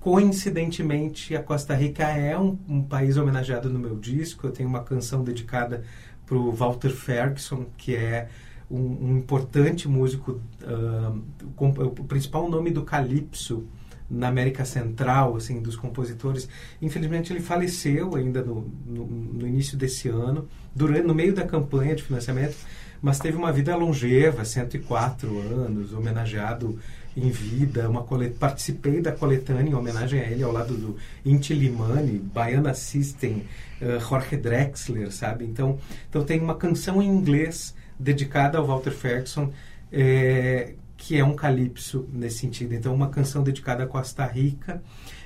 Coincidentemente, 0.00 1.36
a 1.36 1.42
Costa 1.42 1.74
Rica 1.74 2.04
é 2.04 2.38
um, 2.38 2.58
um 2.68 2.82
país 2.82 3.16
homenageado 3.16 3.68
no 3.68 3.78
meu 3.78 3.96
disco. 3.96 4.46
Eu 4.46 4.52
tenho 4.52 4.68
uma 4.68 4.82
canção 4.82 5.22
dedicada 5.22 5.84
para 6.26 6.36
o 6.36 6.52
Walter 6.52 6.90
Ferguson, 6.90 7.66
que 7.76 7.94
é 7.94 8.28
um, 8.70 9.10
um 9.10 9.18
importante 9.18 9.88
músico, 9.88 10.40
uh, 10.62 11.22
o 11.56 12.04
principal 12.04 12.48
nome 12.50 12.70
do 12.70 12.82
calypso 12.82 13.66
na 14.10 14.28
América 14.28 14.64
Central, 14.64 15.36
assim, 15.36 15.60
dos 15.60 15.76
compositores. 15.76 16.48
Infelizmente, 16.80 17.32
ele 17.32 17.40
faleceu 17.40 18.14
ainda 18.14 18.42
no, 18.42 18.66
no, 18.86 19.06
no, 19.06 19.46
início 19.46 19.76
desse 19.76 20.08
ano, 20.08 20.48
durante, 20.74 21.06
no 21.06 21.14
meio 21.14 21.34
da 21.34 21.44
campanha 21.44 21.94
de 21.94 22.02
financiamento, 22.02 22.56
mas 23.02 23.18
teve 23.18 23.36
uma 23.36 23.52
vida 23.52 23.76
longeva, 23.76 24.44
104 24.44 25.38
anos, 25.38 25.92
homenageado 25.92 26.78
em 27.16 27.30
vida. 27.30 27.88
Uma 27.88 28.02
colet... 28.02 28.34
Participei 28.38 29.00
da 29.00 29.12
coletânea 29.12 29.70
em 29.70 29.74
homenagem 29.74 30.20
a 30.20 30.24
ele, 30.24 30.42
ao 30.42 30.52
lado 30.52 30.74
do 30.74 30.96
Inti 31.24 31.52
Limani, 31.52 32.18
Baiana 32.18 32.74
System, 32.74 33.44
uh, 33.80 34.00
Jorge 34.00 34.36
Drexler, 34.36 35.12
sabe? 35.12 35.44
Então, 35.44 35.78
então 36.08 36.24
tem 36.24 36.40
uma 36.40 36.54
canção 36.54 37.02
em 37.02 37.06
inglês 37.06 37.74
dedicada 37.98 38.58
ao 38.58 38.66
Walter 38.66 38.92
Ferguson, 38.92 39.52
é, 39.92 40.74
que 40.98 41.16
é 41.16 41.24
um 41.24 41.34
calypso 41.34 42.06
nesse 42.12 42.38
sentido. 42.38 42.74
Então, 42.74 42.92
uma 42.92 43.08
canção 43.08 43.42
dedicada 43.44 43.84
a 43.84 43.86
Costa 43.86 44.26
Rica. 44.26 44.82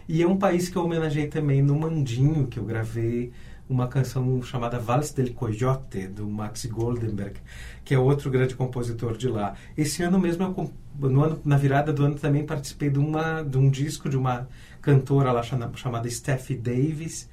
E 0.07 0.23
é 0.23 0.29
um 0.29 0.37
país 0.37 0.69
que 0.69 0.77
eu 0.77 0.85
homenageei 0.85 1.27
também 1.27 1.63
no 1.63 1.75
Mandinho, 1.75 2.47
que 2.47 2.59
eu 2.59 2.65
gravei 2.65 3.33
uma 3.69 3.89
canção 3.89 4.43
chamada 4.43 4.79
Vals 4.79 5.13
del 5.13 5.33
Coyote, 5.33 6.07
do 6.07 6.29
Max 6.29 6.67
Goldenberg, 6.67 7.41
que 7.85 7.95
é 7.95 7.99
outro 7.99 8.31
grande 8.31 8.55
compositor 8.55 9.17
de 9.17 9.29
lá. 9.29 9.55
Esse 9.77 10.03
ano 10.03 10.21
mesmo, 10.21 10.43
eu, 10.45 11.09
no 11.09 11.25
ano, 11.25 11.41
na 11.43 11.57
virada 11.57 11.91
do 11.91 12.05
ano, 12.05 12.17
também 12.17 12.45
participei 12.45 12.91
de, 12.91 12.99
uma, 12.99 13.43
de 13.43 13.57
um 13.57 13.71
disco 13.71 14.11
de 14.11 14.17
uma 14.17 14.47
cantora 14.83 15.33
lá 15.33 15.43
chamada 15.43 16.11
Steffi 16.11 16.55
Davis. 16.55 17.31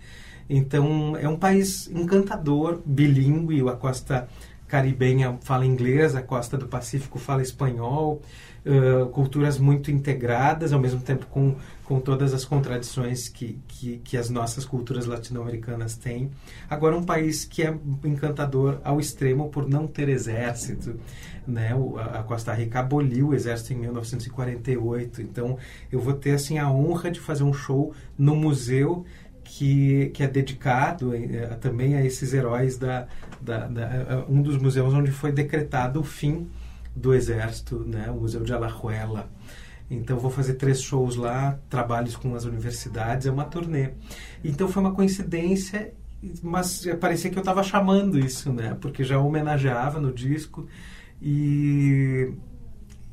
Então, 0.49 1.15
é 1.17 1.27
um 1.27 1.37
país 1.37 1.89
encantador, 1.91 2.81
bilíngue, 2.85 3.67
a 3.67 3.73
costa 3.73 4.29
caribenha 4.69 5.35
fala 5.41 5.65
inglês, 5.65 6.15
a 6.15 6.21
costa 6.21 6.55
do 6.55 6.67
Pacífico 6.67 7.17
fala 7.17 7.41
espanhol, 7.41 8.21
uh, 8.63 9.07
culturas 9.07 9.57
muito 9.57 9.89
integradas, 9.89 10.71
ao 10.71 10.79
mesmo 10.79 11.01
tempo 11.01 11.25
com, 11.25 11.55
com 11.83 11.99
todas 11.99 12.35
as 12.35 12.45
contradições 12.45 13.27
que, 13.27 13.59
que, 13.67 13.97
que 13.97 14.15
as 14.15 14.29
nossas 14.29 14.65
culturas 14.65 15.07
latino-americanas 15.07 15.95
têm. 15.95 16.29
Agora, 16.69 16.95
um 16.95 17.03
país 17.03 17.43
que 17.45 17.63
é 17.63 17.75
encantador 18.03 18.79
ao 18.83 18.99
extremo 18.99 19.49
por 19.49 19.67
não 19.67 19.87
ter 19.87 20.07
exército. 20.07 20.99
Né? 21.47 21.73
O, 21.73 21.97
a 21.97 22.21
Costa 22.21 22.53
Rica 22.53 22.79
aboliu 22.79 23.29
o 23.29 23.33
exército 23.33 23.73
em 23.73 23.77
1948, 23.77 25.19
então 25.19 25.57
eu 25.91 25.99
vou 25.99 26.13
ter 26.13 26.31
assim, 26.31 26.59
a 26.59 26.69
honra 26.69 27.09
de 27.09 27.19
fazer 27.19 27.43
um 27.43 27.53
show 27.53 27.91
no 28.15 28.35
museu 28.35 29.03
que, 29.49 30.11
que 30.13 30.21
é 30.21 30.27
dedicado 30.27 31.15
eh, 31.15 31.57
também 31.59 31.95
a 31.95 32.05
esses 32.05 32.33
heróis 32.33 32.77
da, 32.77 33.07
da, 33.41 33.67
da, 33.67 33.81
eh, 33.81 34.25
um 34.29 34.43
dos 34.43 34.57
museus 34.57 34.93
onde 34.93 35.11
foi 35.11 35.31
decretado 35.31 35.99
o 35.99 36.03
fim 36.03 36.47
do 36.95 37.15
exército, 37.15 37.79
né, 37.79 38.11
o 38.11 38.21
Museu 38.21 38.43
de 38.43 38.53
Alajuela. 38.53 39.27
Então 39.89 40.19
vou 40.19 40.29
fazer 40.29 40.53
três 40.53 40.79
shows 40.79 41.15
lá, 41.15 41.57
trabalhos 41.67 42.15
com 42.15 42.35
as 42.35 42.45
universidades, 42.45 43.25
é 43.25 43.31
uma 43.31 43.43
turnê. 43.43 43.89
Então 44.43 44.67
foi 44.67 44.83
uma 44.83 44.93
coincidência, 44.93 45.93
mas 46.43 46.85
parecia 46.99 47.31
que 47.31 47.37
eu 47.37 47.41
estava 47.41 47.63
chamando 47.63 48.19
isso, 48.19 48.53
né? 48.53 48.77
Porque 48.79 49.03
já 49.03 49.17
homenageava 49.17 49.99
no 49.99 50.13
disco 50.13 50.67
e 51.19 52.31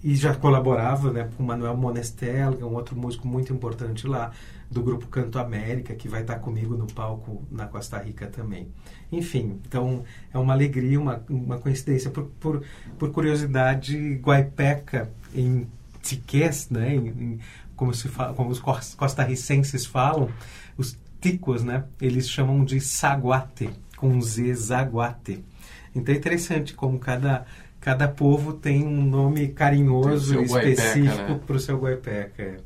e 0.04 0.14
já 0.14 0.34
colaborava 0.34 1.10
né, 1.10 1.28
com 1.36 1.42
Manuel 1.42 1.76
Monestel, 1.76 2.52
que 2.52 2.62
é 2.62 2.66
um 2.66 2.74
outro 2.74 2.94
músico 2.94 3.26
muito 3.26 3.52
importante 3.52 4.06
lá, 4.06 4.30
do 4.70 4.82
grupo 4.82 5.06
Canto 5.06 5.38
América, 5.38 5.94
que 5.94 6.08
vai 6.08 6.22
estar 6.22 6.38
comigo 6.38 6.76
no 6.76 6.86
palco 6.86 7.42
na 7.50 7.66
Costa 7.66 7.98
Rica 7.98 8.26
também. 8.26 8.68
Enfim, 9.10 9.60
então 9.66 10.04
é 10.32 10.38
uma 10.38 10.52
alegria, 10.52 11.00
uma, 11.00 11.22
uma 11.28 11.58
coincidência. 11.58 12.10
Por, 12.10 12.24
por, 12.40 12.62
por 12.98 13.10
curiosidade, 13.10 14.14
Guaipeca, 14.16 15.10
em 15.34 15.66
Tiqués, 16.02 16.68
né, 16.70 16.94
em, 16.94 17.06
em, 17.06 17.40
como, 17.74 17.94
se 17.94 18.08
fala, 18.08 18.34
como 18.34 18.50
os 18.50 18.60
costarricenses 18.60 19.86
falam, 19.86 20.28
os 20.76 20.98
ticos, 21.20 21.62
né, 21.62 21.84
eles 22.00 22.28
chamam 22.28 22.64
de 22.64 22.80
saguate, 22.80 23.70
com 23.96 24.20
Z, 24.20 24.54
zaguate. 24.54 25.44
Então 25.94 26.14
é 26.14 26.18
interessante 26.18 26.74
como 26.74 26.98
cada 26.98 27.46
cada 27.86 28.08
povo 28.08 28.52
tem 28.52 28.84
um 28.84 29.00
nome 29.00 29.46
carinhoso 29.46 30.42
específico 30.42 31.38
para 31.46 31.54
o 31.54 31.60
seu 31.60 31.78
guaipeca. 31.78 32.42
É. 32.42 32.56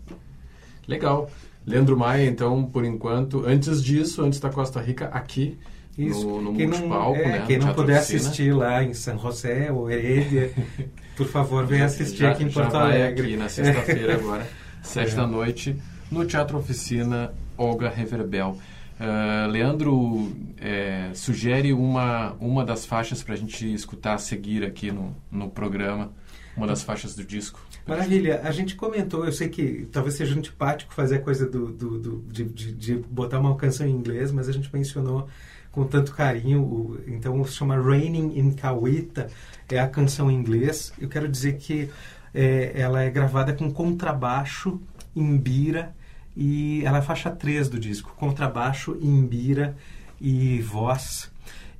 Legal. 0.88 1.30
Leandro 1.70 1.96
Maia, 1.96 2.26
então, 2.26 2.64
por 2.64 2.84
enquanto, 2.84 3.44
antes 3.46 3.82
disso, 3.82 4.22
antes 4.22 4.40
da 4.40 4.50
Costa 4.50 4.80
Rica, 4.80 5.06
aqui 5.06 5.56
Isso. 5.96 6.26
no, 6.26 6.42
no 6.42 6.54
quem 6.54 6.66
multipalco, 6.66 7.18
não, 7.18 7.24
é, 7.24 7.28
né? 7.28 7.44
Quem 7.46 7.58
não 7.58 7.72
puder 7.72 7.98
assistir 7.98 8.52
lá 8.52 8.82
em 8.82 8.92
São 8.92 9.18
José 9.18 9.70
ou 9.70 9.88
Heredia, 9.88 10.52
por 11.16 11.26
favor, 11.26 11.64
venha 11.64 11.84
assistir 11.84 12.18
já, 12.18 12.32
aqui 12.32 12.44
em 12.44 12.50
Porto 12.50 12.74
Alegre. 12.74 13.26
aqui 13.26 13.36
na 13.36 13.48
sexta-feira 13.48 14.14
agora, 14.18 14.48
sete 14.82 15.12
é. 15.12 15.16
da 15.16 15.26
noite, 15.26 15.76
no 16.10 16.24
Teatro 16.26 16.58
Oficina 16.58 17.32
Olga 17.56 17.88
Reverbel. 17.88 18.58
Uh, 19.00 19.50
Leandro 19.50 20.30
é, 20.58 21.10
sugere 21.14 21.72
uma, 21.72 22.34
uma 22.38 22.64
das 22.66 22.84
faixas 22.84 23.22
para 23.22 23.32
a 23.32 23.36
gente 23.36 23.72
escutar 23.72 24.14
a 24.14 24.18
seguir 24.18 24.62
aqui 24.62 24.92
no, 24.92 25.16
no 25.30 25.48
programa, 25.48 26.12
uma 26.54 26.66
das 26.66 26.82
faixas 26.82 27.14
do 27.14 27.24
disco. 27.24 27.60
Maravilha. 27.90 28.40
A 28.44 28.52
gente 28.52 28.76
comentou, 28.76 29.24
eu 29.24 29.32
sei 29.32 29.48
que 29.48 29.88
talvez 29.90 30.14
seja 30.14 30.38
antipático 30.38 30.94
fazer 30.94 31.16
a 31.16 31.20
coisa 31.20 31.44
do, 31.44 31.72
do, 31.72 31.98
do 31.98 32.24
de, 32.30 32.44
de, 32.44 32.72
de, 32.72 32.94
botar 32.94 33.40
uma 33.40 33.56
canção 33.56 33.84
em 33.84 33.90
inglês, 33.90 34.30
mas 34.30 34.48
a 34.48 34.52
gente 34.52 34.72
mencionou 34.72 35.26
com 35.72 35.84
tanto 35.84 36.12
carinho, 36.12 36.62
o, 36.62 37.00
então 37.08 37.44
se 37.44 37.54
chama 37.54 37.76
Raining 37.76 38.38
in 38.38 38.52
Kawita, 38.52 39.26
é 39.68 39.80
a 39.80 39.88
canção 39.88 40.30
em 40.30 40.36
inglês. 40.36 40.92
Eu 41.00 41.08
quero 41.08 41.26
dizer 41.28 41.56
que 41.56 41.90
é, 42.32 42.70
ela 42.76 43.02
é 43.02 43.10
gravada 43.10 43.52
com 43.54 43.68
contrabaixo, 43.72 44.80
imbira, 45.16 45.92
e 46.36 46.84
ela 46.84 46.98
é 46.98 47.02
faixa 47.02 47.28
3 47.28 47.68
do 47.68 47.80
disco, 47.80 48.14
contrabaixo, 48.16 48.96
imbira 49.00 49.76
e 50.20 50.60
voz. 50.60 51.28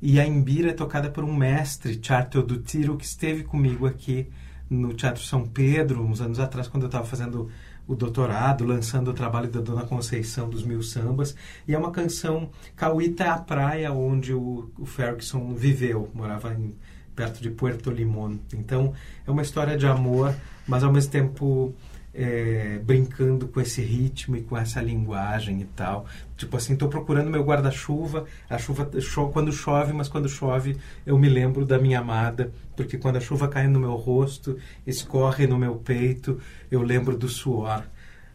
E 0.03 0.19
a 0.19 0.27
imbira 0.27 0.71
é 0.71 0.73
tocada 0.73 1.09
por 1.09 1.23
um 1.23 1.33
mestre, 1.33 2.01
Charto 2.03 2.43
do 2.43 2.59
Tiro, 2.59 2.97
que 2.97 3.05
esteve 3.05 3.45
comigo 3.45 3.87
aqui 3.87 4.27
no 4.71 4.95
Teatro 4.95 5.23
São 5.23 5.45
Pedro, 5.45 6.01
uns 6.01 6.21
anos 6.21 6.39
atrás, 6.39 6.69
quando 6.69 6.85
eu 6.85 6.87
estava 6.87 7.05
fazendo 7.05 7.51
o 7.89 7.97
doutorado, 7.97 8.65
lançando 8.65 9.11
o 9.11 9.15
trabalho 9.15 9.51
da 9.51 9.61
Dona 9.61 9.83
Conceição 9.83 10.49
dos 10.49 10.63
Mil 10.63 10.81
Sambas. 10.81 11.35
E 11.67 11.75
é 11.75 11.79
uma 11.79 11.91
canção, 11.91 12.49
Cauíta 12.77 13.25
é 13.25 13.29
a 13.29 13.39
praia 13.39 13.93
onde 13.93 14.33
o, 14.33 14.71
o 14.79 14.87
Ferguson 14.87 15.53
viveu, 15.55 16.09
morava 16.15 16.55
em, 16.55 16.73
perto 17.17 17.43
de 17.43 17.51
Puerto 17.51 17.91
Limón. 17.91 18.39
Então, 18.55 18.95
é 19.27 19.31
uma 19.31 19.43
história 19.43 19.77
de 19.77 19.87
amor, 19.87 20.35
mas 20.69 20.85
ao 20.85 20.93
mesmo 20.93 21.11
tempo 21.11 21.75
é, 22.13 22.81
brincando 22.85 23.47
com 23.47 23.61
esse 23.61 23.81
ritmo 23.83 24.37
e 24.37 24.43
com 24.43 24.57
essa 24.57 24.81
linguagem 24.81 25.61
e 25.61 25.65
tal. 25.65 26.07
Tipo 26.37 26.57
assim, 26.57 26.73
estou 26.73 26.89
procurando 26.89 27.31
meu 27.31 27.45
guarda-chuva, 27.45 28.25
a 28.49 28.59
chuva 28.59 28.91
cho 29.01 29.29
quando 29.29 29.53
chove, 29.53 29.93
mas 29.93 30.09
quando 30.09 30.29
chove 30.29 30.77
eu 31.07 31.19
me 31.19 31.29
lembro 31.29 31.65
da 31.65 31.79
minha 31.79 32.01
amada, 32.01 32.53
porque 32.77 32.99
quando 32.99 33.17
a 33.17 33.21
chuva 33.21 33.49
cai 33.49 33.67
no 33.67 33.81
meu 33.81 33.95
rosto, 33.95 34.59
escorre 34.87 35.47
no 35.47 35.59
meu 35.59 35.77
peito, 35.77 36.41
eu 36.71 36.83
lembro 36.83 37.17
do 37.17 37.29
suor 37.29 37.85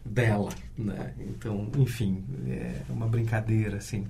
dela, 0.04 0.50
né? 0.78 1.12
Então, 1.18 1.68
enfim, 1.76 2.24
é 2.48 2.80
uma 2.88 3.06
brincadeira 3.06 3.78
assim 3.78 4.06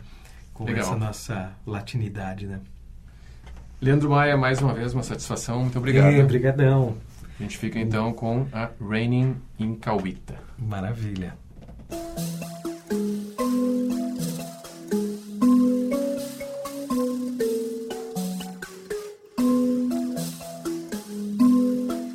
com 0.53 0.65
Legal. 0.65 0.85
essa 0.85 0.97
nossa 0.97 1.53
latinidade, 1.67 2.47
né? 2.47 2.61
Leandro 3.81 4.11
Maia, 4.11 4.37
mais 4.37 4.61
uma 4.61 4.73
vez 4.73 4.95
uma 4.95 5.03
satisfação, 5.03 5.61
muito 5.61 5.79
obrigado. 5.79 6.13
É, 6.13 6.23
obrigadão. 6.23 6.97
A 7.39 7.43
gente 7.43 7.59
fica 7.59 7.79
então 7.79 8.15
com 8.15 8.47
a 8.51 8.71
Raining 8.81 9.37
in 9.59 9.75
Cauita. 9.77 10.37
Maravilha. 10.59 11.37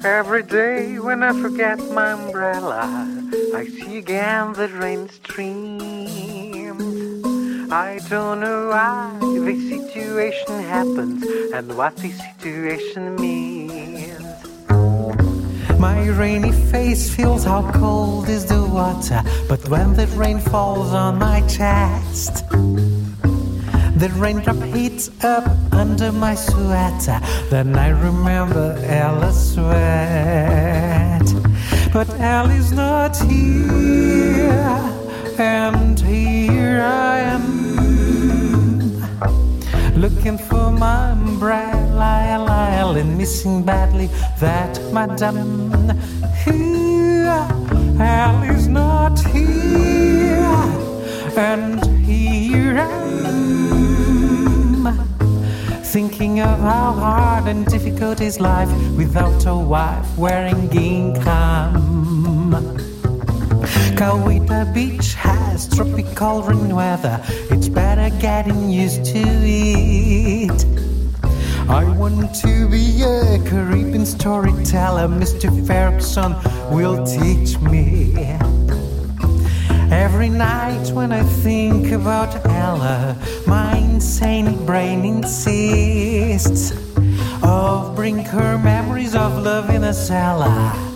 Every 0.04 0.42
day 0.42 0.98
when 0.98 1.22
I 1.22 1.32
forget 1.34 1.78
my 1.92 2.14
umbrella, 2.14 3.08
I 3.56 3.66
see 3.68 4.00
again 4.00 4.54
the 4.54 4.68
rain 4.80 5.08
streams. 5.10 6.12
I 7.72 8.00
don't 8.10 8.40
know 8.40 8.70
why 8.70 9.12
this 9.46 9.70
situation 9.70 10.64
happens 10.64 11.24
and 11.54 11.78
what 11.78 11.96
this 11.98 12.18
situation 12.18 13.16
means. 13.18 14.11
My 15.82 16.08
rainy 16.10 16.52
face 16.52 17.10
feels 17.10 17.44
how 17.44 17.72
cold 17.72 18.30
is 18.30 18.46
the 18.46 18.64
water, 18.64 19.24
but 19.50 19.68
when 19.68 19.96
the 19.96 20.06
rain 20.10 20.40
falls 20.40 20.94
on 20.94 21.18
my 21.18 21.42
chest, 21.48 22.48
the 23.98 24.12
raindrop 24.16 24.62
heats 24.62 25.10
up 25.24 25.44
under 25.72 26.12
my 26.12 26.36
sweater. 26.36 27.20
Then 27.50 27.76
I 27.76 27.90
remember 27.90 28.78
Ella's 28.86 29.54
sweat. 29.56 31.26
But 31.92 32.10
Ellie's 32.20 32.72
not 32.72 33.18
here, 33.18 34.52
and 35.40 36.00
here 36.00 36.82
I 36.84 37.22
am. 37.22 37.61
Looking 39.96 40.38
for 40.38 40.72
my 40.72 41.12
umbrella, 41.12 42.26
Ella, 42.28 42.96
and 42.98 43.18
missing 43.18 43.64
badly 43.64 44.08
that 44.40 44.80
madame. 44.92 45.72
Here, 46.44 47.48
Ellie's 48.00 48.68
not 48.68 49.20
here, 49.28 50.42
and 51.38 51.86
here 52.06 52.78
I 52.80 52.90
am. 53.28 54.86
Thinking 55.84 56.40
of 56.40 56.60
how 56.60 56.94
hard 56.94 57.48
and 57.48 57.66
difficult 57.66 58.22
is 58.22 58.40
life 58.40 58.72
without 58.98 59.46
a 59.46 59.56
wife 59.56 60.18
wearing 60.18 60.70
gingham. 60.70 61.76
Kawita 64.02 64.74
Beach 64.74 65.14
has 65.14 65.68
tropical 65.68 66.42
rain 66.42 66.76
weather. 66.76 67.22
It's 67.52 67.70
better 67.70 68.10
getting 68.18 68.68
used 68.68 69.06
to 69.14 69.22
it. 69.22 70.66
I 71.70 71.84
want 71.84 72.34
to 72.38 72.68
be 72.68 73.04
a 73.04 73.38
Caribbean 73.48 74.08
storyteller. 74.08 75.08
Mr. 75.08 75.52
Ferguson 75.68 76.34
will 76.76 77.06
teach 77.06 77.60
me. 77.60 78.16
Every 79.92 80.30
night 80.30 80.90
when 80.94 81.12
I 81.12 81.22
think 81.22 81.92
about 81.92 82.44
Ella, 82.48 83.16
my 83.46 83.78
insane 83.78 84.66
brain 84.66 85.06
insists 85.06 86.72
of 87.44 87.96
bring 87.96 88.18
her 88.18 88.58
memories 88.58 89.14
of 89.14 89.44
love 89.44 89.70
in 89.70 89.84
a 89.84 89.94
cellar 89.94 90.91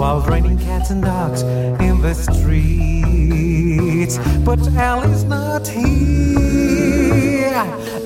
while 0.00 0.20
raining 0.22 0.58
cats 0.58 0.88
and 0.88 1.02
dogs 1.02 1.42
in 1.42 2.00
the 2.00 2.14
streets. 2.14 4.16
But 4.46 4.66
Ella's 4.74 5.24
not 5.24 5.68
here, 5.68 7.52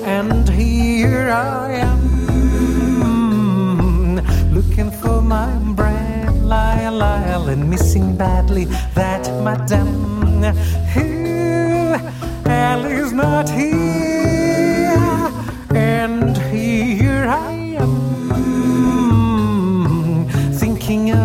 and 0.03 0.49
here 0.49 1.29
I 1.29 1.71
am 1.87 2.15
looking 4.53 4.91
for 4.91 5.21
my 5.21 5.49
umbrella, 5.53 6.81
and 7.47 7.69
missing 7.69 8.17
badly 8.17 8.65
that 8.93 9.25
madame. 9.45 10.43
Here, 10.93 12.01
Ellie's 12.45 13.13
not 13.13 13.49
here, 13.49 15.31
and 15.73 16.37
here 16.37 17.25
I 17.29 17.51
am. 17.51 17.64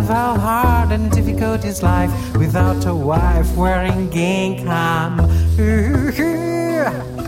How 0.09 0.39
hard 0.39 0.93
and 0.93 1.11
difficult 1.11 1.65
is 1.65 1.83
life 1.83 2.11
without 2.37 2.87
a 2.87 2.95
wife 2.95 3.57
wearing 3.57 4.11
gingham. 4.11 5.19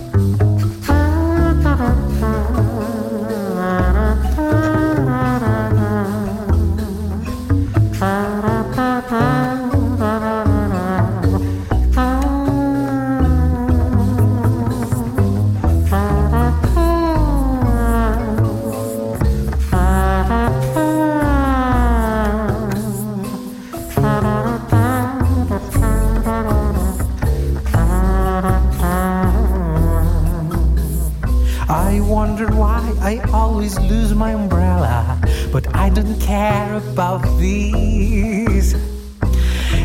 always 33.76 33.90
lose 33.90 34.14
my 34.14 34.32
umbrella, 34.32 35.18
but 35.52 35.74
I 35.74 35.88
don't 35.90 36.18
care 36.20 36.74
about 36.74 37.22
these. 37.38 38.74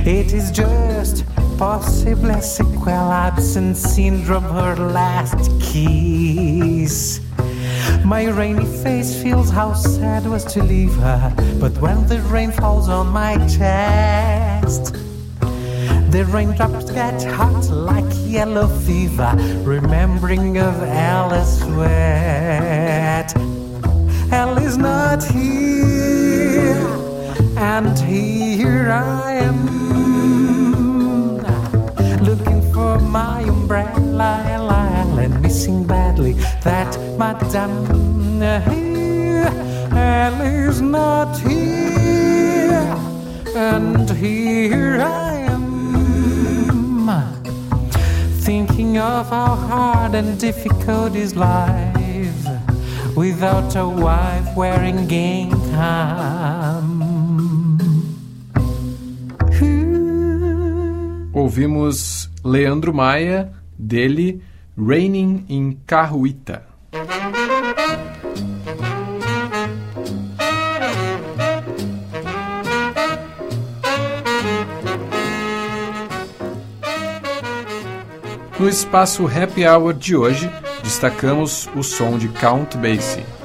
It 0.06 0.34
is 0.34 0.52
just 0.52 1.26
possibly 1.58 2.34
a 2.34 2.42
sequel 2.42 3.12
absence 3.12 3.80
syndrome, 3.80 4.44
her 4.44 4.76
last 4.76 5.50
kiss. 5.62 7.22
My 8.04 8.26
rainy 8.26 8.66
face 8.84 9.22
feels 9.22 9.50
how 9.50 9.74
sad 9.74 10.26
was 10.26 10.46
to 10.54 10.64
leave 10.64 10.94
her, 10.96 11.34
but 11.60 11.78
when 11.80 12.08
the 12.08 12.22
rain 12.22 12.52
falls 12.52 12.90
on 12.90 13.08
my 13.08 13.36
chest, 13.48 14.94
the 16.12 16.26
raindrops 16.32 16.90
get 16.92 17.22
hot 17.24 17.70
like 17.70 18.12
yellow 18.26 18.68
fever, 18.68 19.36
remembering 19.64 20.58
of 20.58 20.76
Alice 20.84 21.60
sweat. 21.60 22.77
Ellie's 24.32 24.78
not 24.78 25.24
here, 25.24 26.88
and 27.58 27.98
here 28.00 28.92
I 28.92 29.34
am, 29.34 29.60
looking 32.22 32.62
for 32.74 33.00
my 33.00 33.42
umbrella, 33.42 34.44
and 35.18 35.42
missing 35.42 35.86
badly 35.88 36.34
that 36.64 36.98
madame. 37.18 37.88
Ellie's 39.96 40.82
not 40.82 41.38
here, 41.40 42.96
and 43.56 44.10
here 44.10 45.00
I 45.02 45.36
am. 45.54 47.08
Thinking 48.42 48.98
of 48.98 49.30
how 49.30 49.56
hard 49.56 50.16
and 50.16 50.38
difficult 50.40 51.16
is 51.16 51.36
life 51.36 51.87
without 53.18 53.76
a 53.76 53.84
wife 53.84 54.56
wearing 54.56 55.08
gingham. 55.08 55.58
Ouvimos 61.34 62.30
Leandro 62.46 62.94
Maia, 62.94 63.52
dele 63.78 64.40
Raining 64.78 65.46
in 65.50 65.80
Carruita. 65.88 66.64
No 78.60 78.68
espaço 78.68 79.26
Happy 79.26 79.66
Hour 79.66 79.94
de 79.94 80.16
hoje, 80.16 80.52
destacamos 80.88 81.70
o 81.76 81.84
som 81.84 82.18
de 82.18 82.30
Count 82.30 82.78
Basie. 82.78 83.37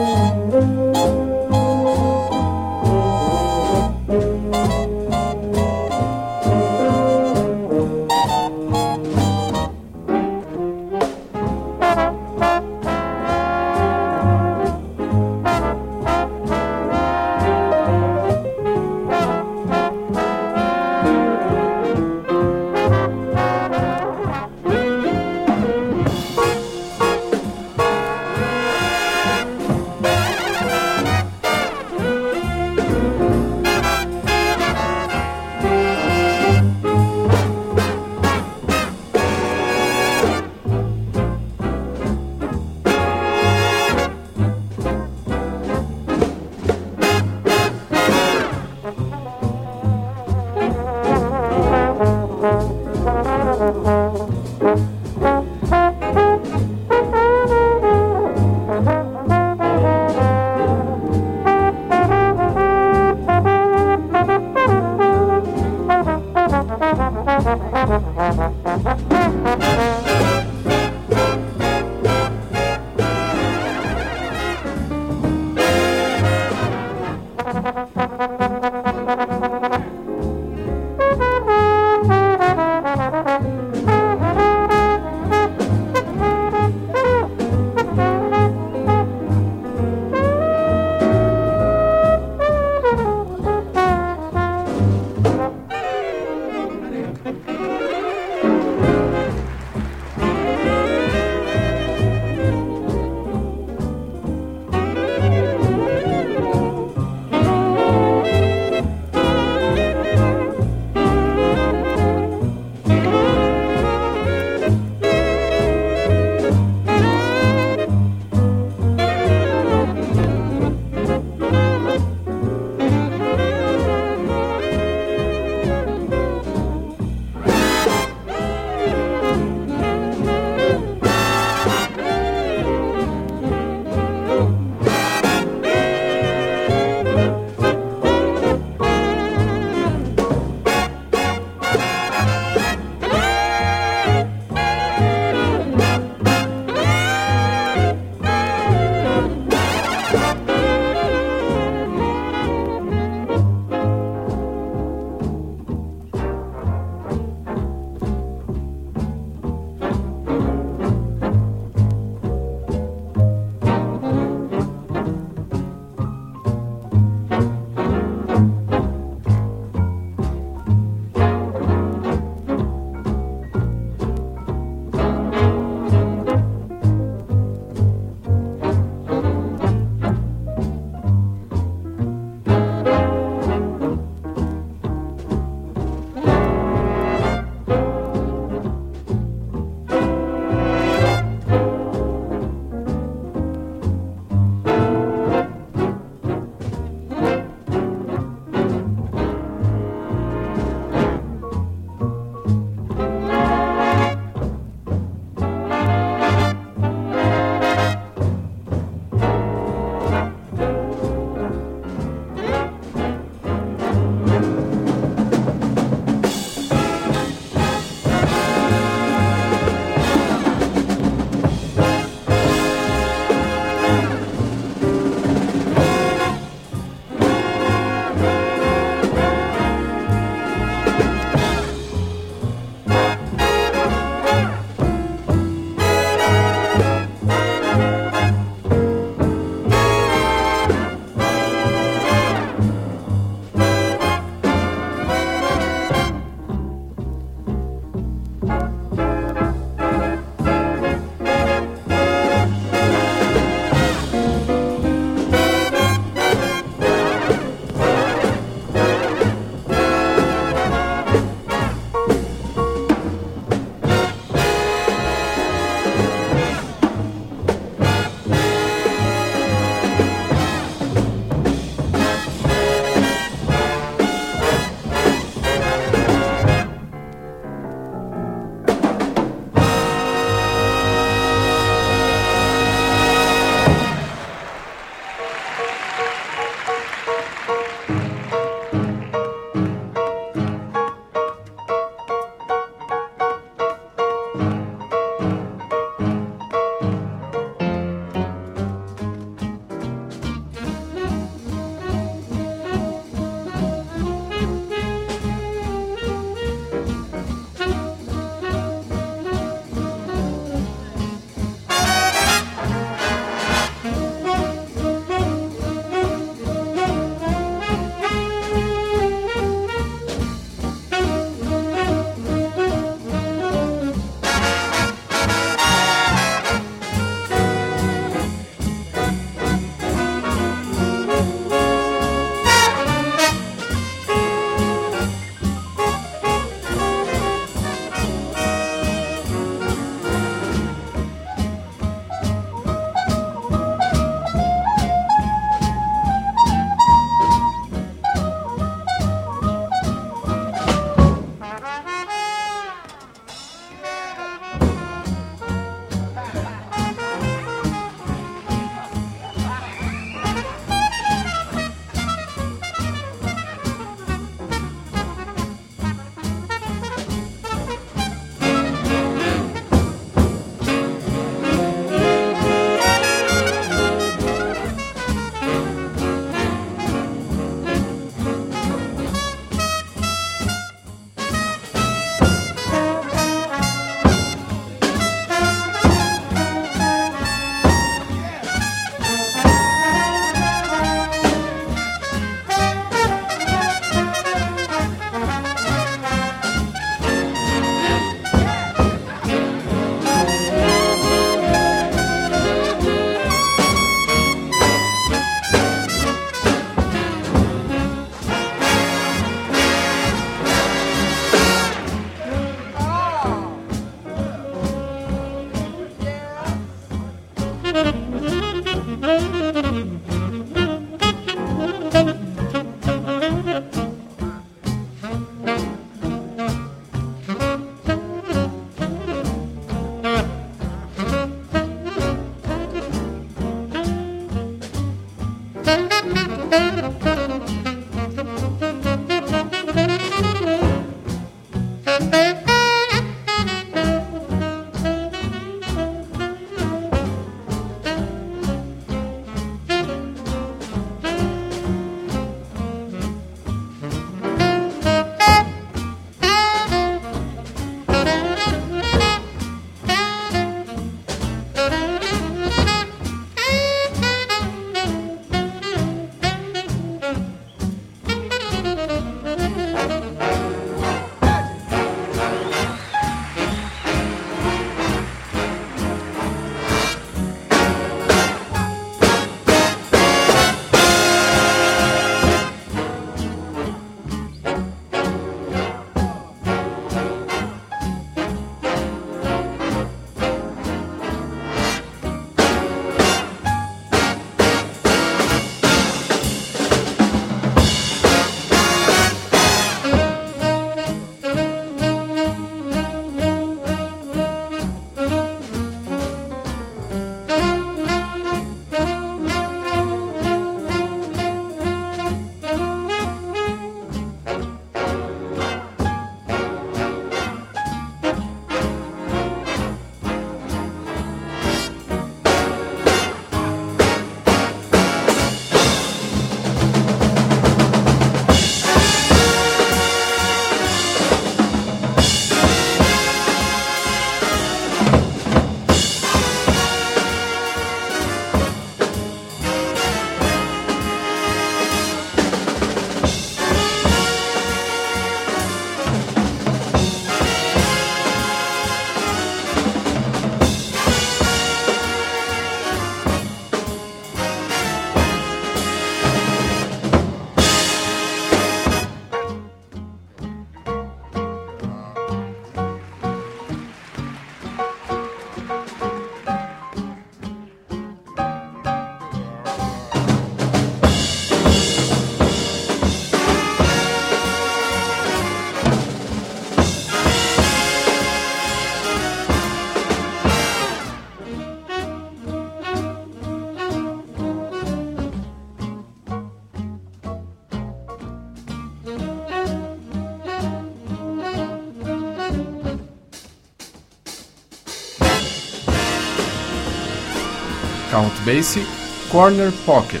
Count 598.00 598.18
Basie, 598.24 598.66
Corner 599.10 599.52
Pocket. 599.66 600.00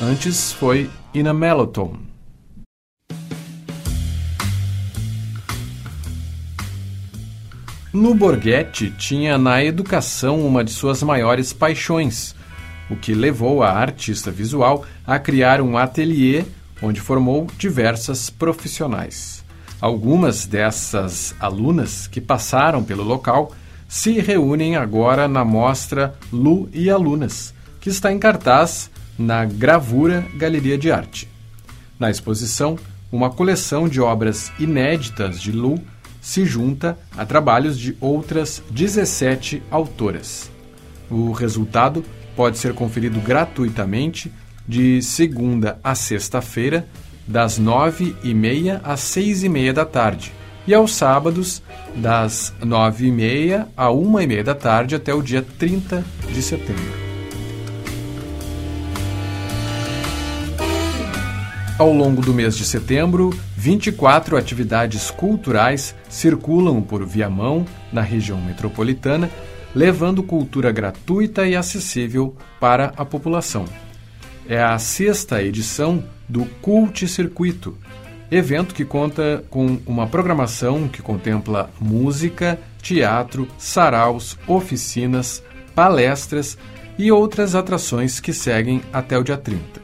Antes 0.00 0.52
foi 0.52 0.88
In 1.12 1.26
a 1.26 1.34
Mellotone. 1.34 1.98
No 7.92 8.14
Borghetti 8.14 8.92
tinha 8.92 9.36
na 9.38 9.60
educação 9.60 10.46
uma 10.46 10.62
de 10.62 10.70
suas 10.70 11.02
maiores 11.02 11.52
paixões, 11.52 12.32
o 12.88 12.94
que 12.94 13.12
levou 13.12 13.64
a 13.64 13.72
artista 13.72 14.30
visual 14.30 14.84
a 15.04 15.18
criar 15.18 15.60
um 15.60 15.76
ateliê 15.76 16.44
onde 16.80 17.00
formou 17.00 17.48
diversas 17.58 18.30
profissionais. 18.30 19.44
Algumas 19.80 20.46
dessas 20.46 21.34
alunas 21.40 22.06
que 22.06 22.20
passaram 22.20 22.84
pelo 22.84 23.02
local 23.02 23.50
se 23.92 24.12
reúnem 24.12 24.74
agora 24.74 25.28
na 25.28 25.44
mostra 25.44 26.14
Lu 26.32 26.66
e 26.72 26.88
Alunas, 26.88 27.52
que 27.78 27.90
está 27.90 28.10
em 28.10 28.18
cartaz 28.18 28.90
na 29.18 29.44
Gravura 29.44 30.26
Galeria 30.34 30.78
de 30.78 30.90
Arte. 30.90 31.28
Na 31.98 32.10
exposição, 32.10 32.78
uma 33.12 33.28
coleção 33.28 33.86
de 33.86 34.00
obras 34.00 34.50
inéditas 34.58 35.38
de 35.38 35.52
Lu 35.52 35.78
se 36.22 36.46
junta 36.46 36.98
a 37.18 37.26
trabalhos 37.26 37.78
de 37.78 37.94
outras 38.00 38.62
17 38.70 39.62
autoras. 39.70 40.50
O 41.10 41.30
resultado 41.32 42.02
pode 42.34 42.56
ser 42.56 42.72
conferido 42.72 43.20
gratuitamente 43.20 44.32
de 44.66 45.02
segunda 45.02 45.78
a 45.84 45.94
sexta-feira, 45.94 46.88
das 47.28 47.58
nove 47.58 48.16
e 48.24 48.32
meia 48.32 48.80
às 48.82 49.00
seis 49.00 49.44
e 49.44 49.50
meia 49.50 49.74
da 49.74 49.84
tarde, 49.84 50.32
e 50.66 50.74
aos 50.74 50.94
sábados, 50.94 51.62
das 51.94 52.54
nove 52.62 53.06
e 53.06 53.12
meia 53.12 53.68
a 53.76 53.90
uma 53.90 54.22
e 54.22 54.26
meia 54.26 54.44
da 54.44 54.54
tarde 54.54 54.94
até 54.94 55.12
o 55.12 55.22
dia 55.22 55.44
30 55.58 56.04
de 56.32 56.42
setembro. 56.42 57.02
Ao 61.78 61.92
longo 61.92 62.22
do 62.22 62.32
mês 62.32 62.56
de 62.56 62.64
setembro, 62.64 63.30
24 63.56 64.36
atividades 64.36 65.10
culturais 65.10 65.96
circulam 66.08 66.80
por 66.80 67.04
Viamão, 67.04 67.64
na 67.92 68.02
região 68.02 68.40
metropolitana, 68.40 69.28
levando 69.74 70.22
cultura 70.22 70.70
gratuita 70.70 71.46
e 71.46 71.56
acessível 71.56 72.36
para 72.60 72.92
a 72.96 73.04
população. 73.04 73.64
É 74.48 74.62
a 74.62 74.78
sexta 74.78 75.42
edição 75.42 76.04
do 76.28 76.44
Cult 76.60 77.08
Circuito, 77.08 77.76
evento 78.34 78.74
que 78.74 78.82
conta 78.82 79.44
com 79.50 79.78
uma 79.86 80.06
programação 80.06 80.88
que 80.88 81.02
contempla 81.02 81.68
música, 81.78 82.58
teatro, 82.80 83.46
saraus, 83.58 84.38
oficinas, 84.46 85.42
palestras 85.74 86.56
e 86.98 87.12
outras 87.12 87.54
atrações 87.54 88.20
que 88.20 88.32
seguem 88.32 88.80
até 88.90 89.18
o 89.18 89.22
dia 89.22 89.36
30. 89.36 89.82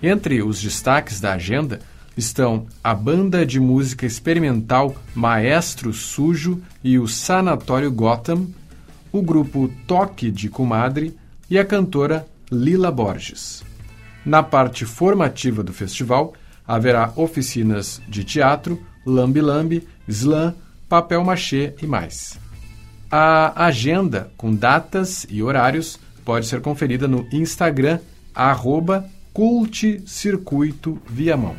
Entre 0.00 0.40
os 0.40 0.62
destaques 0.62 1.20
da 1.20 1.32
agenda 1.32 1.80
estão 2.16 2.66
a 2.82 2.94
banda 2.94 3.44
de 3.44 3.58
música 3.58 4.06
experimental 4.06 4.94
Maestro 5.12 5.92
Sujo 5.92 6.62
e 6.84 6.96
o 6.96 7.08
Sanatório 7.08 7.90
Gotham, 7.90 8.46
o 9.10 9.20
grupo 9.20 9.68
Toque 9.88 10.30
de 10.30 10.48
Comadre 10.48 11.16
e 11.50 11.58
a 11.58 11.64
cantora 11.64 12.24
Lila 12.52 12.92
Borges. 12.92 13.64
Na 14.24 14.44
parte 14.44 14.84
formativa 14.84 15.64
do 15.64 15.72
festival, 15.72 16.34
haverá 16.70 17.12
oficinas 17.16 18.00
de 18.06 18.22
teatro, 18.22 18.80
lambi-lambi, 19.04 19.88
slam, 20.06 20.54
papel 20.88 21.24
machê 21.24 21.74
e 21.82 21.86
mais. 21.86 22.38
A 23.10 23.64
agenda 23.66 24.30
com 24.36 24.54
datas 24.54 25.26
e 25.28 25.42
horários 25.42 25.98
pode 26.24 26.46
ser 26.46 26.60
conferida 26.60 27.08
no 27.08 27.26
Instagram, 27.32 27.98
arroba 28.32 29.04
Viamão. 31.08 31.56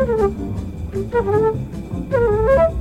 Thank 0.00 0.30
you. 2.12 2.79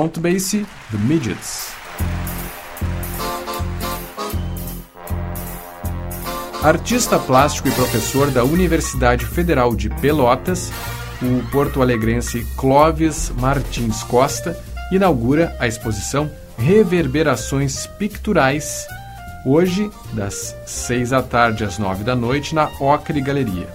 Count 0.00 0.18
Basie, 0.18 0.66
The 0.90 0.96
Midgets. 0.96 1.74
Artista 6.62 7.18
plástico 7.18 7.68
e 7.68 7.72
professor 7.72 8.30
da 8.30 8.42
Universidade 8.42 9.26
Federal 9.26 9.76
de 9.76 9.90
Pelotas, 9.90 10.72
o 11.20 11.46
porto-alegrense 11.50 12.46
Clóvis 12.56 13.30
Martins 13.38 14.02
Costa 14.04 14.58
inaugura 14.90 15.54
a 15.60 15.66
exposição 15.66 16.30
Reverberações 16.56 17.86
Picturais, 17.86 18.86
hoje, 19.44 19.90
das 20.14 20.56
6 20.64 21.10
da 21.10 21.22
tarde 21.22 21.62
às 21.62 21.78
9 21.78 22.04
da 22.04 22.16
noite, 22.16 22.54
na 22.54 22.70
Ocre 22.80 23.20
Galeria. 23.20 23.68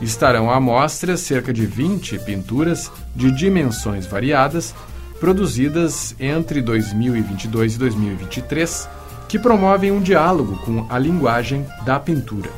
Estarão 0.00 0.50
à 0.50 0.58
mostra 0.58 1.18
cerca 1.18 1.52
de 1.52 1.66
20 1.66 2.18
pinturas 2.20 2.90
de 3.14 3.30
dimensões 3.30 4.06
variadas, 4.06 4.74
produzidas 5.20 6.16
entre 6.18 6.62
2022 6.62 7.74
e 7.74 7.78
2023 7.78 8.88
que 9.28 9.38
promovem 9.38 9.92
um 9.92 10.00
diálogo 10.00 10.56
com 10.64 10.86
a 10.88 10.98
linguagem 10.98 11.64
da 11.84 12.00
pintura. 12.00 12.50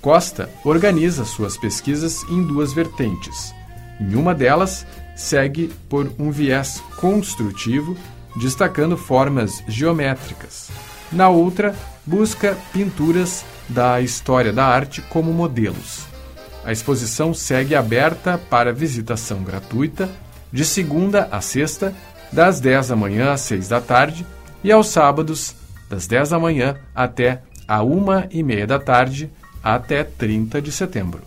Costa 0.00 0.48
organiza 0.64 1.24
suas 1.24 1.56
pesquisas 1.56 2.22
em 2.30 2.46
duas 2.46 2.72
vertentes. 2.72 3.52
Em 3.98 4.14
uma 4.14 4.34
delas, 4.34 4.86
segue 5.16 5.72
por 5.88 6.12
um 6.18 6.30
viés 6.30 6.82
construtivo, 7.00 7.96
destacando 8.36 8.96
formas 8.96 9.64
geométricas. 9.66 10.70
Na 11.10 11.28
outra, 11.28 11.74
busca 12.06 12.56
pinturas 12.72 13.44
da 13.68 14.00
história 14.00 14.52
da 14.52 14.64
arte 14.64 15.02
como 15.02 15.32
modelos. 15.32 16.06
A 16.64 16.72
exposição 16.72 17.34
segue 17.34 17.74
aberta 17.74 18.38
para 18.38 18.72
visitação 18.72 19.42
gratuita, 19.42 20.08
de 20.52 20.64
segunda 20.64 21.28
a 21.30 21.40
sexta, 21.40 21.94
das 22.32 22.60
10 22.60 22.88
da 22.88 22.96
manhã 22.96 23.32
às 23.32 23.40
6 23.42 23.68
da 23.68 23.80
tarde, 23.80 24.26
e 24.62 24.70
aos 24.70 24.88
sábados, 24.88 25.54
das 25.88 26.06
10 26.06 26.30
da 26.30 26.38
manhã 26.38 26.76
até 26.94 27.42
a 27.66 27.82
1 27.82 28.28
e 28.30 28.42
meia 28.42 28.66
da 28.66 28.78
tarde, 28.78 29.30
até 29.62 30.04
30 30.04 30.60
de 30.60 30.72
setembro. 30.72 31.22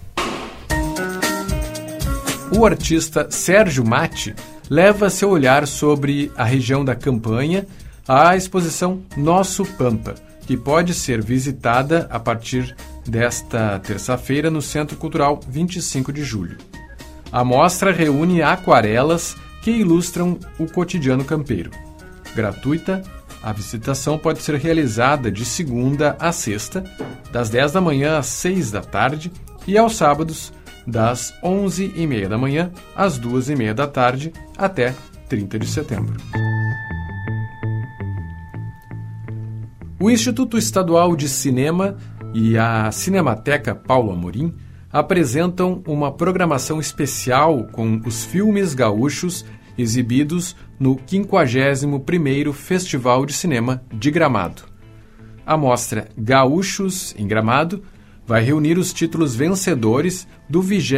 O 2.55 2.65
artista 2.65 3.27
Sérgio 3.31 3.85
Mate 3.85 4.35
leva 4.69 5.09
seu 5.09 5.29
olhar 5.29 5.67
sobre 5.67 6.31
a 6.35 6.43
região 6.43 6.85
da 6.85 6.95
campanha 6.95 7.65
à 8.07 8.35
exposição 8.35 9.01
Nosso 9.17 9.65
Pampa, 9.65 10.15
que 10.45 10.57
pode 10.57 10.93
ser 10.93 11.21
visitada 11.21 12.07
a 12.11 12.19
partir 12.19 12.75
desta 13.07 13.79
terça-feira 13.79 14.51
no 14.51 14.61
Centro 14.61 14.97
Cultural 14.97 15.39
25 15.47 16.11
de 16.11 16.23
julho. 16.23 16.57
A 17.33 17.43
mostra 17.43 17.91
reúne 17.91 18.43
aquarelas 18.43 19.35
que 19.63 19.71
ilustram 19.71 20.37
o 20.59 20.67
cotidiano 20.67 21.25
campeiro. 21.25 21.71
Gratuita, 22.35 23.01
a 23.41 23.51
visitação 23.51 24.19
pode 24.19 24.39
ser 24.43 24.53
realizada 24.57 25.31
de 25.31 25.43
segunda 25.43 26.15
a 26.19 26.31
sexta, 26.31 26.83
das 27.31 27.49
10 27.49 27.71
da 27.71 27.81
manhã 27.81 28.19
às 28.19 28.27
6 28.27 28.69
da 28.69 28.81
tarde, 28.81 29.31
e 29.65 29.75
aos 29.79 29.95
sábados, 29.95 30.53
das 30.85 31.33
11h30 31.43 32.27
da 32.27 32.37
manhã 32.37 32.71
às 32.95 33.19
2h30 33.19 33.73
da 33.73 33.87
tarde, 33.87 34.31
até 34.55 34.93
30 35.27 35.57
de 35.57 35.65
setembro. 35.65 36.15
O 39.99 40.11
Instituto 40.11 40.55
Estadual 40.55 41.15
de 41.15 41.27
Cinema 41.27 41.97
e 42.31 42.59
a 42.59 42.91
Cinemateca 42.91 43.73
Paulo 43.73 44.11
Amorim 44.11 44.53
apresentam 44.93 45.81
uma 45.87 46.11
programação 46.11 46.79
especial 46.79 47.63
com 47.71 47.99
os 48.05 48.23
filmes 48.23 48.75
gaúchos 48.75 49.43
exibidos 49.75 50.55
no 50.79 50.95
51º 50.97 52.53
Festival 52.53 53.25
de 53.25 53.33
Cinema 53.33 53.83
de 53.91 54.11
Gramado. 54.11 54.61
A 55.43 55.57
mostra 55.57 56.07
Gaúchos 56.15 57.15
em 57.17 57.27
Gramado 57.27 57.83
vai 58.25 58.43
reunir 58.43 58.77
os 58.77 58.93
títulos 58.93 59.35
vencedores 59.35 60.27
do 60.47 60.61
20 60.61 60.93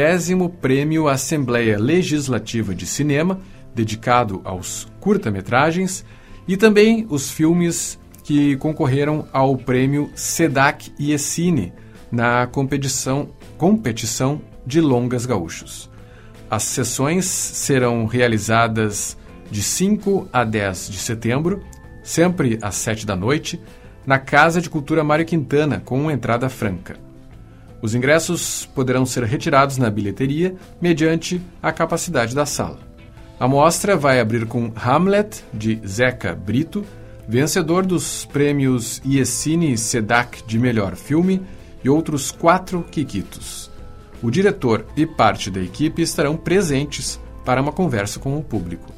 Prêmio 0.61 1.07
Assembleia 1.07 1.79
Legislativa 1.79 2.75
de 2.75 2.85
Cinema, 2.85 3.39
dedicado 3.73 4.41
aos 4.43 4.87
curta-metragens, 4.99 6.05
e 6.47 6.55
também 6.57 7.07
os 7.09 7.31
filmes 7.31 7.97
que 8.23 8.55
concorreram 8.57 9.27
ao 9.31 9.57
prêmio 9.57 10.11
SEDAC 10.15 10.91
IECINE 10.99 11.73
na 12.11 12.45
competição, 12.47 13.29
competição 13.57 14.41
de 14.65 14.81
longas 14.81 15.25
gaúchos. 15.25 15.89
As 16.49 16.63
sessões 16.63 17.25
serão 17.25 18.05
realizadas 18.05 19.17
de 19.49 19.61
5 19.61 20.27
a 20.31 20.43
10 20.43 20.89
de 20.89 20.97
setembro, 20.97 21.61
sempre 22.03 22.57
às 22.61 22.75
7 22.75 23.05
da 23.05 23.15
noite, 23.15 23.59
na 24.05 24.19
Casa 24.19 24.61
de 24.61 24.69
Cultura 24.69 25.03
Mário 25.03 25.25
Quintana, 25.25 25.81
com 25.83 26.09
entrada 26.09 26.49
franca. 26.49 26.95
Os 27.81 27.93
ingressos 27.93 28.65
poderão 28.73 29.05
ser 29.05 29.23
retirados 29.23 29.77
na 29.77 29.89
bilheteria 29.89 30.55
mediante 30.81 31.41
a 31.61 31.71
capacidade 31.71 32.33
da 32.33 32.45
sala. 32.45 32.79
A 33.39 33.47
mostra 33.47 33.97
vai 33.97 34.19
abrir 34.19 34.45
com 34.45 34.71
Hamlet, 34.75 35.43
de 35.53 35.81
Zeca 35.85 36.33
Brito, 36.33 36.85
vencedor 37.27 37.85
dos 37.85 38.25
prêmios 38.25 39.01
Iesine 39.03 39.73
e 39.73 39.77
Sedac 39.77 40.43
de 40.45 40.57
melhor 40.57 40.95
filme, 40.95 41.41
e 41.85 41.89
outros 41.89 42.31
quatro 42.31 42.83
quiquitos. 42.89 43.69
O 44.23 44.31
diretor 44.31 44.87
e 44.97 45.05
parte 45.05 45.51
da 45.51 45.61
equipe 45.61 46.01
estarão 46.01 46.35
presentes 46.35 47.19
para 47.45 47.61
uma 47.61 47.71
conversa 47.71 48.19
com 48.19 48.35
o 48.35 48.43
público. 48.43 48.91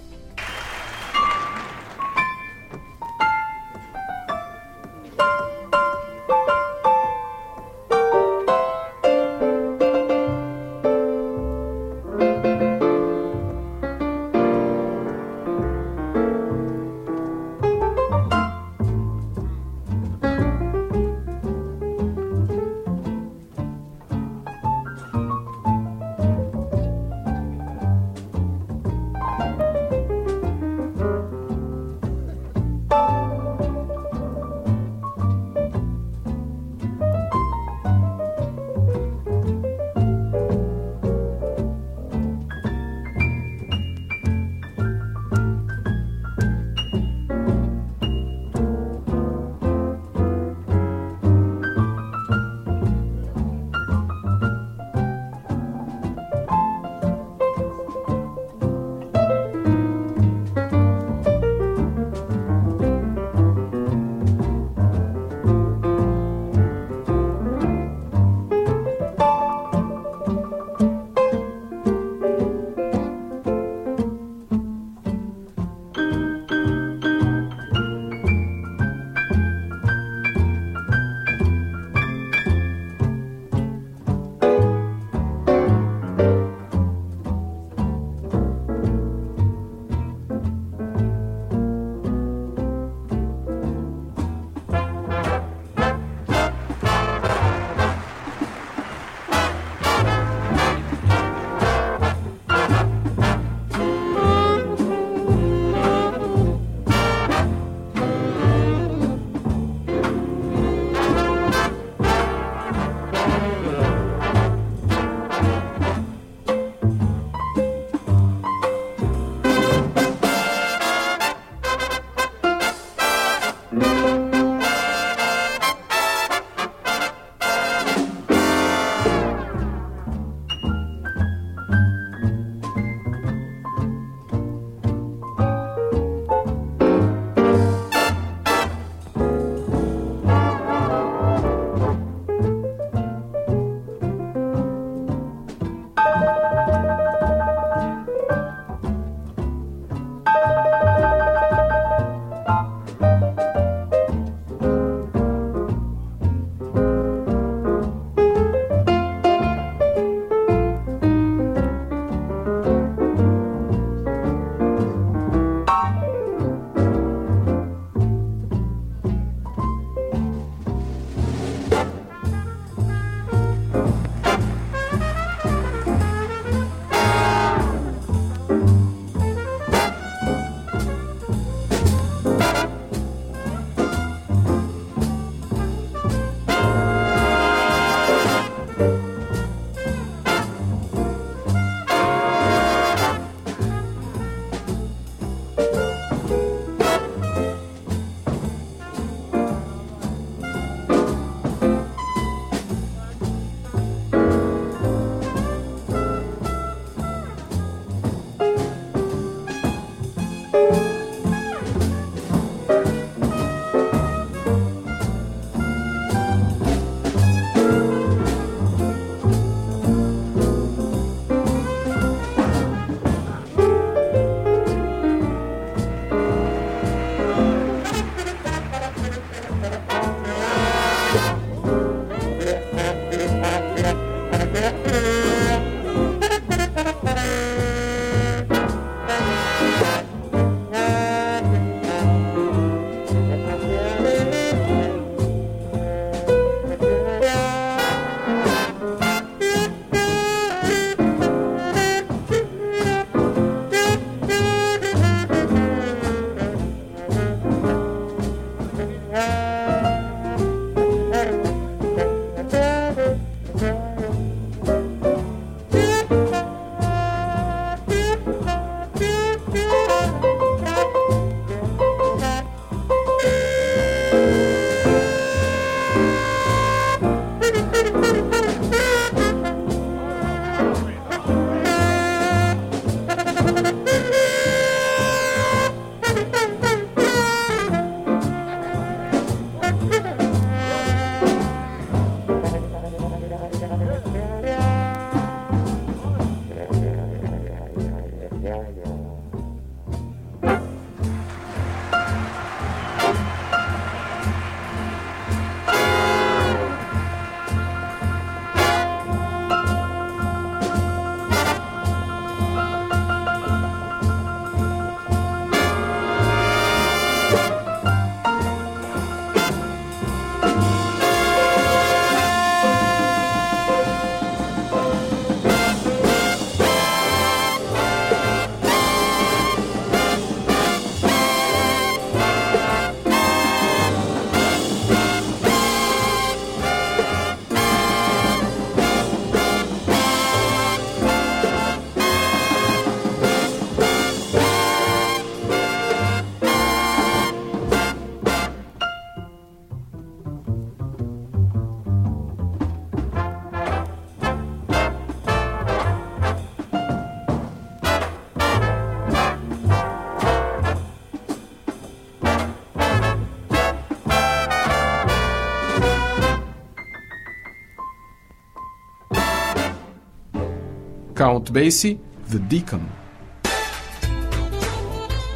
Count 371.48 371.52
Basie, 371.52 372.00
The 372.30 372.38
Deacon. 372.38 372.82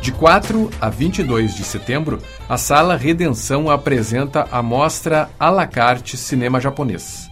De 0.01 0.12
4 0.12 0.70
a 0.80 0.89
22 0.89 1.55
de 1.55 1.64
setembro, 1.64 2.20
a 2.49 2.57
Sala 2.57 2.95
Redenção 2.97 3.70
apresenta 3.70 4.47
a 4.51 4.62
mostra 4.62 5.30
à 5.39 5.49
la 5.49 5.66
carte 5.68 6.18
Cinema 6.18 6.59
Japonês. 6.59 7.30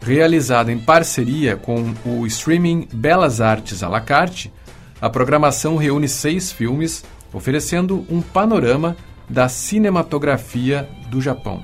Realizada 0.00 0.70
em 0.70 0.78
parceria 0.78 1.56
com 1.56 1.94
o 2.04 2.26
streaming 2.26 2.88
Belas 2.92 3.40
Artes 3.40 3.82
à 3.82 3.88
la 3.88 4.00
carte, 4.00 4.52
a 5.00 5.08
programação 5.08 5.76
reúne 5.76 6.08
seis 6.08 6.52
filmes, 6.52 7.04
oferecendo 7.32 8.04
um 8.10 8.20
panorama 8.20 8.96
da 9.28 9.48
cinematografia 9.48 10.88
do 11.08 11.22
Japão. 11.22 11.62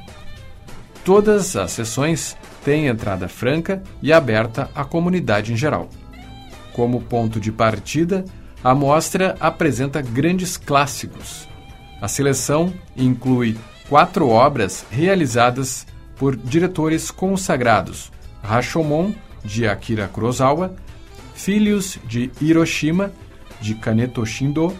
Todas 1.04 1.56
as 1.56 1.72
sessões 1.72 2.36
têm 2.64 2.86
entrada 2.86 3.28
franca 3.28 3.82
e 4.00 4.12
aberta 4.12 4.70
à 4.74 4.84
comunidade 4.84 5.52
em 5.52 5.56
geral. 5.56 5.88
Como 6.72 7.00
ponto 7.00 7.40
de 7.40 7.50
partida, 7.50 8.24
a 8.62 8.74
mostra 8.74 9.36
apresenta 9.40 10.00
grandes 10.00 10.56
clássicos. 10.56 11.48
A 12.00 12.08
seleção 12.08 12.72
inclui 12.96 13.56
quatro 13.88 14.28
obras 14.28 14.86
realizadas 14.90 15.86
por 16.16 16.36
diretores 16.36 17.10
consagrados: 17.10 18.12
Rashomon, 18.42 19.12
de 19.44 19.66
Akira 19.66 20.08
Kurosawa, 20.08 20.74
Filhos 21.34 21.98
de 22.04 22.30
Hiroshima, 22.40 23.10
de 23.60 23.74
Kaneto 23.74 24.24
Shindo, 24.24 24.76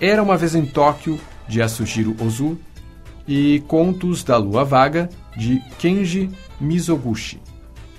Era 0.00 0.22
uma 0.22 0.36
vez 0.36 0.54
em 0.54 0.64
Tóquio, 0.64 1.18
de 1.48 1.58
Yasujiro 1.58 2.16
Ozu, 2.24 2.56
e 3.26 3.62
Contos 3.66 4.22
da 4.22 4.36
Lua 4.36 4.64
Vaga, 4.64 5.08
de 5.36 5.60
Kenji 5.78 6.30
Mizoguchi. 6.60 7.40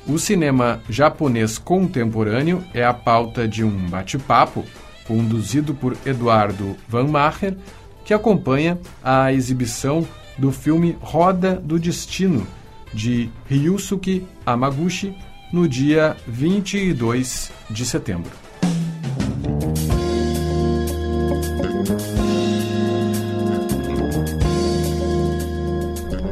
O 0.10 0.18
cinema 0.18 0.82
japonês 0.90 1.60
contemporâneo 1.60 2.64
é 2.74 2.84
a 2.84 2.92
pauta 2.92 3.48
de 3.48 3.64
um 3.64 3.70
bate-papo 3.70 4.66
conduzido 5.06 5.76
por 5.76 5.96
Eduardo 6.04 6.76
Van 6.88 7.08
Macher, 7.08 7.56
que 8.04 8.12
acompanha 8.12 8.80
a 9.04 9.32
exibição 9.32 10.08
do 10.36 10.52
filme 10.52 10.98
Roda 11.00 11.58
do 11.58 11.78
Destino, 11.78 12.48
de 12.92 13.30
Ryusuke 13.48 14.26
Amaguchi, 14.44 15.16
no 15.54 15.68
dia 15.68 16.18
22 16.28 17.52
de 17.70 17.86
setembro. 17.86 18.32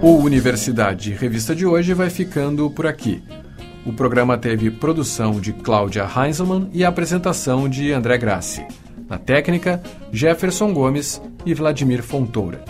O 0.01 0.15
Universidade 0.17 1.13
Revista 1.13 1.55
de 1.55 1.67
hoje 1.67 1.93
vai 1.93 2.09
ficando 2.09 2.71
por 2.71 2.87
aqui. 2.87 3.21
O 3.87 3.93
programa 3.93 4.37
teve 4.37 4.69
produção 4.69 5.39
de 5.39 5.53
Cláudia 5.53 6.05
Heinzelmann 6.05 6.69
e 6.73 6.83
apresentação 6.83 7.69
de 7.69 7.93
André 7.93 8.17
Grassi. 8.17 8.61
Na 9.07 9.17
técnica, 9.17 9.81
Jefferson 10.11 10.73
Gomes 10.73 11.21
e 11.45 11.53
Vladimir 11.53 12.03
Fontoura. 12.03 12.65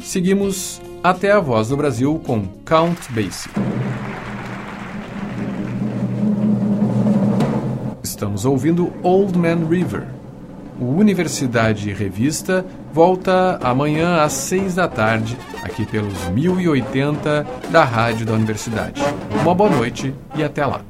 Seguimos 0.00 0.80
até 1.02 1.32
a 1.32 1.38
Voz 1.38 1.68
do 1.68 1.76
Brasil 1.76 2.18
com 2.24 2.46
Count 2.64 2.98
Basie. 3.12 3.50
Estamos 8.02 8.46
ouvindo 8.46 8.90
Old 9.02 9.36
Man 9.36 9.68
River. 9.68 10.06
O 10.80 10.86
Universidade 10.86 11.92
Revista 11.92 12.64
volta 12.94 13.58
amanhã 13.60 14.22
às 14.22 14.32
seis 14.34 14.76
da 14.76 14.86
tarde, 14.86 15.36
aqui 15.64 15.84
pelos 15.84 16.28
1080 16.28 17.44
da 17.68 17.82
Rádio 17.82 18.24
da 18.24 18.34
Universidade. 18.34 19.02
Uma 19.42 19.52
boa 19.52 19.68
noite 19.68 20.14
e 20.36 20.44
até 20.44 20.64
lá. 20.64 20.80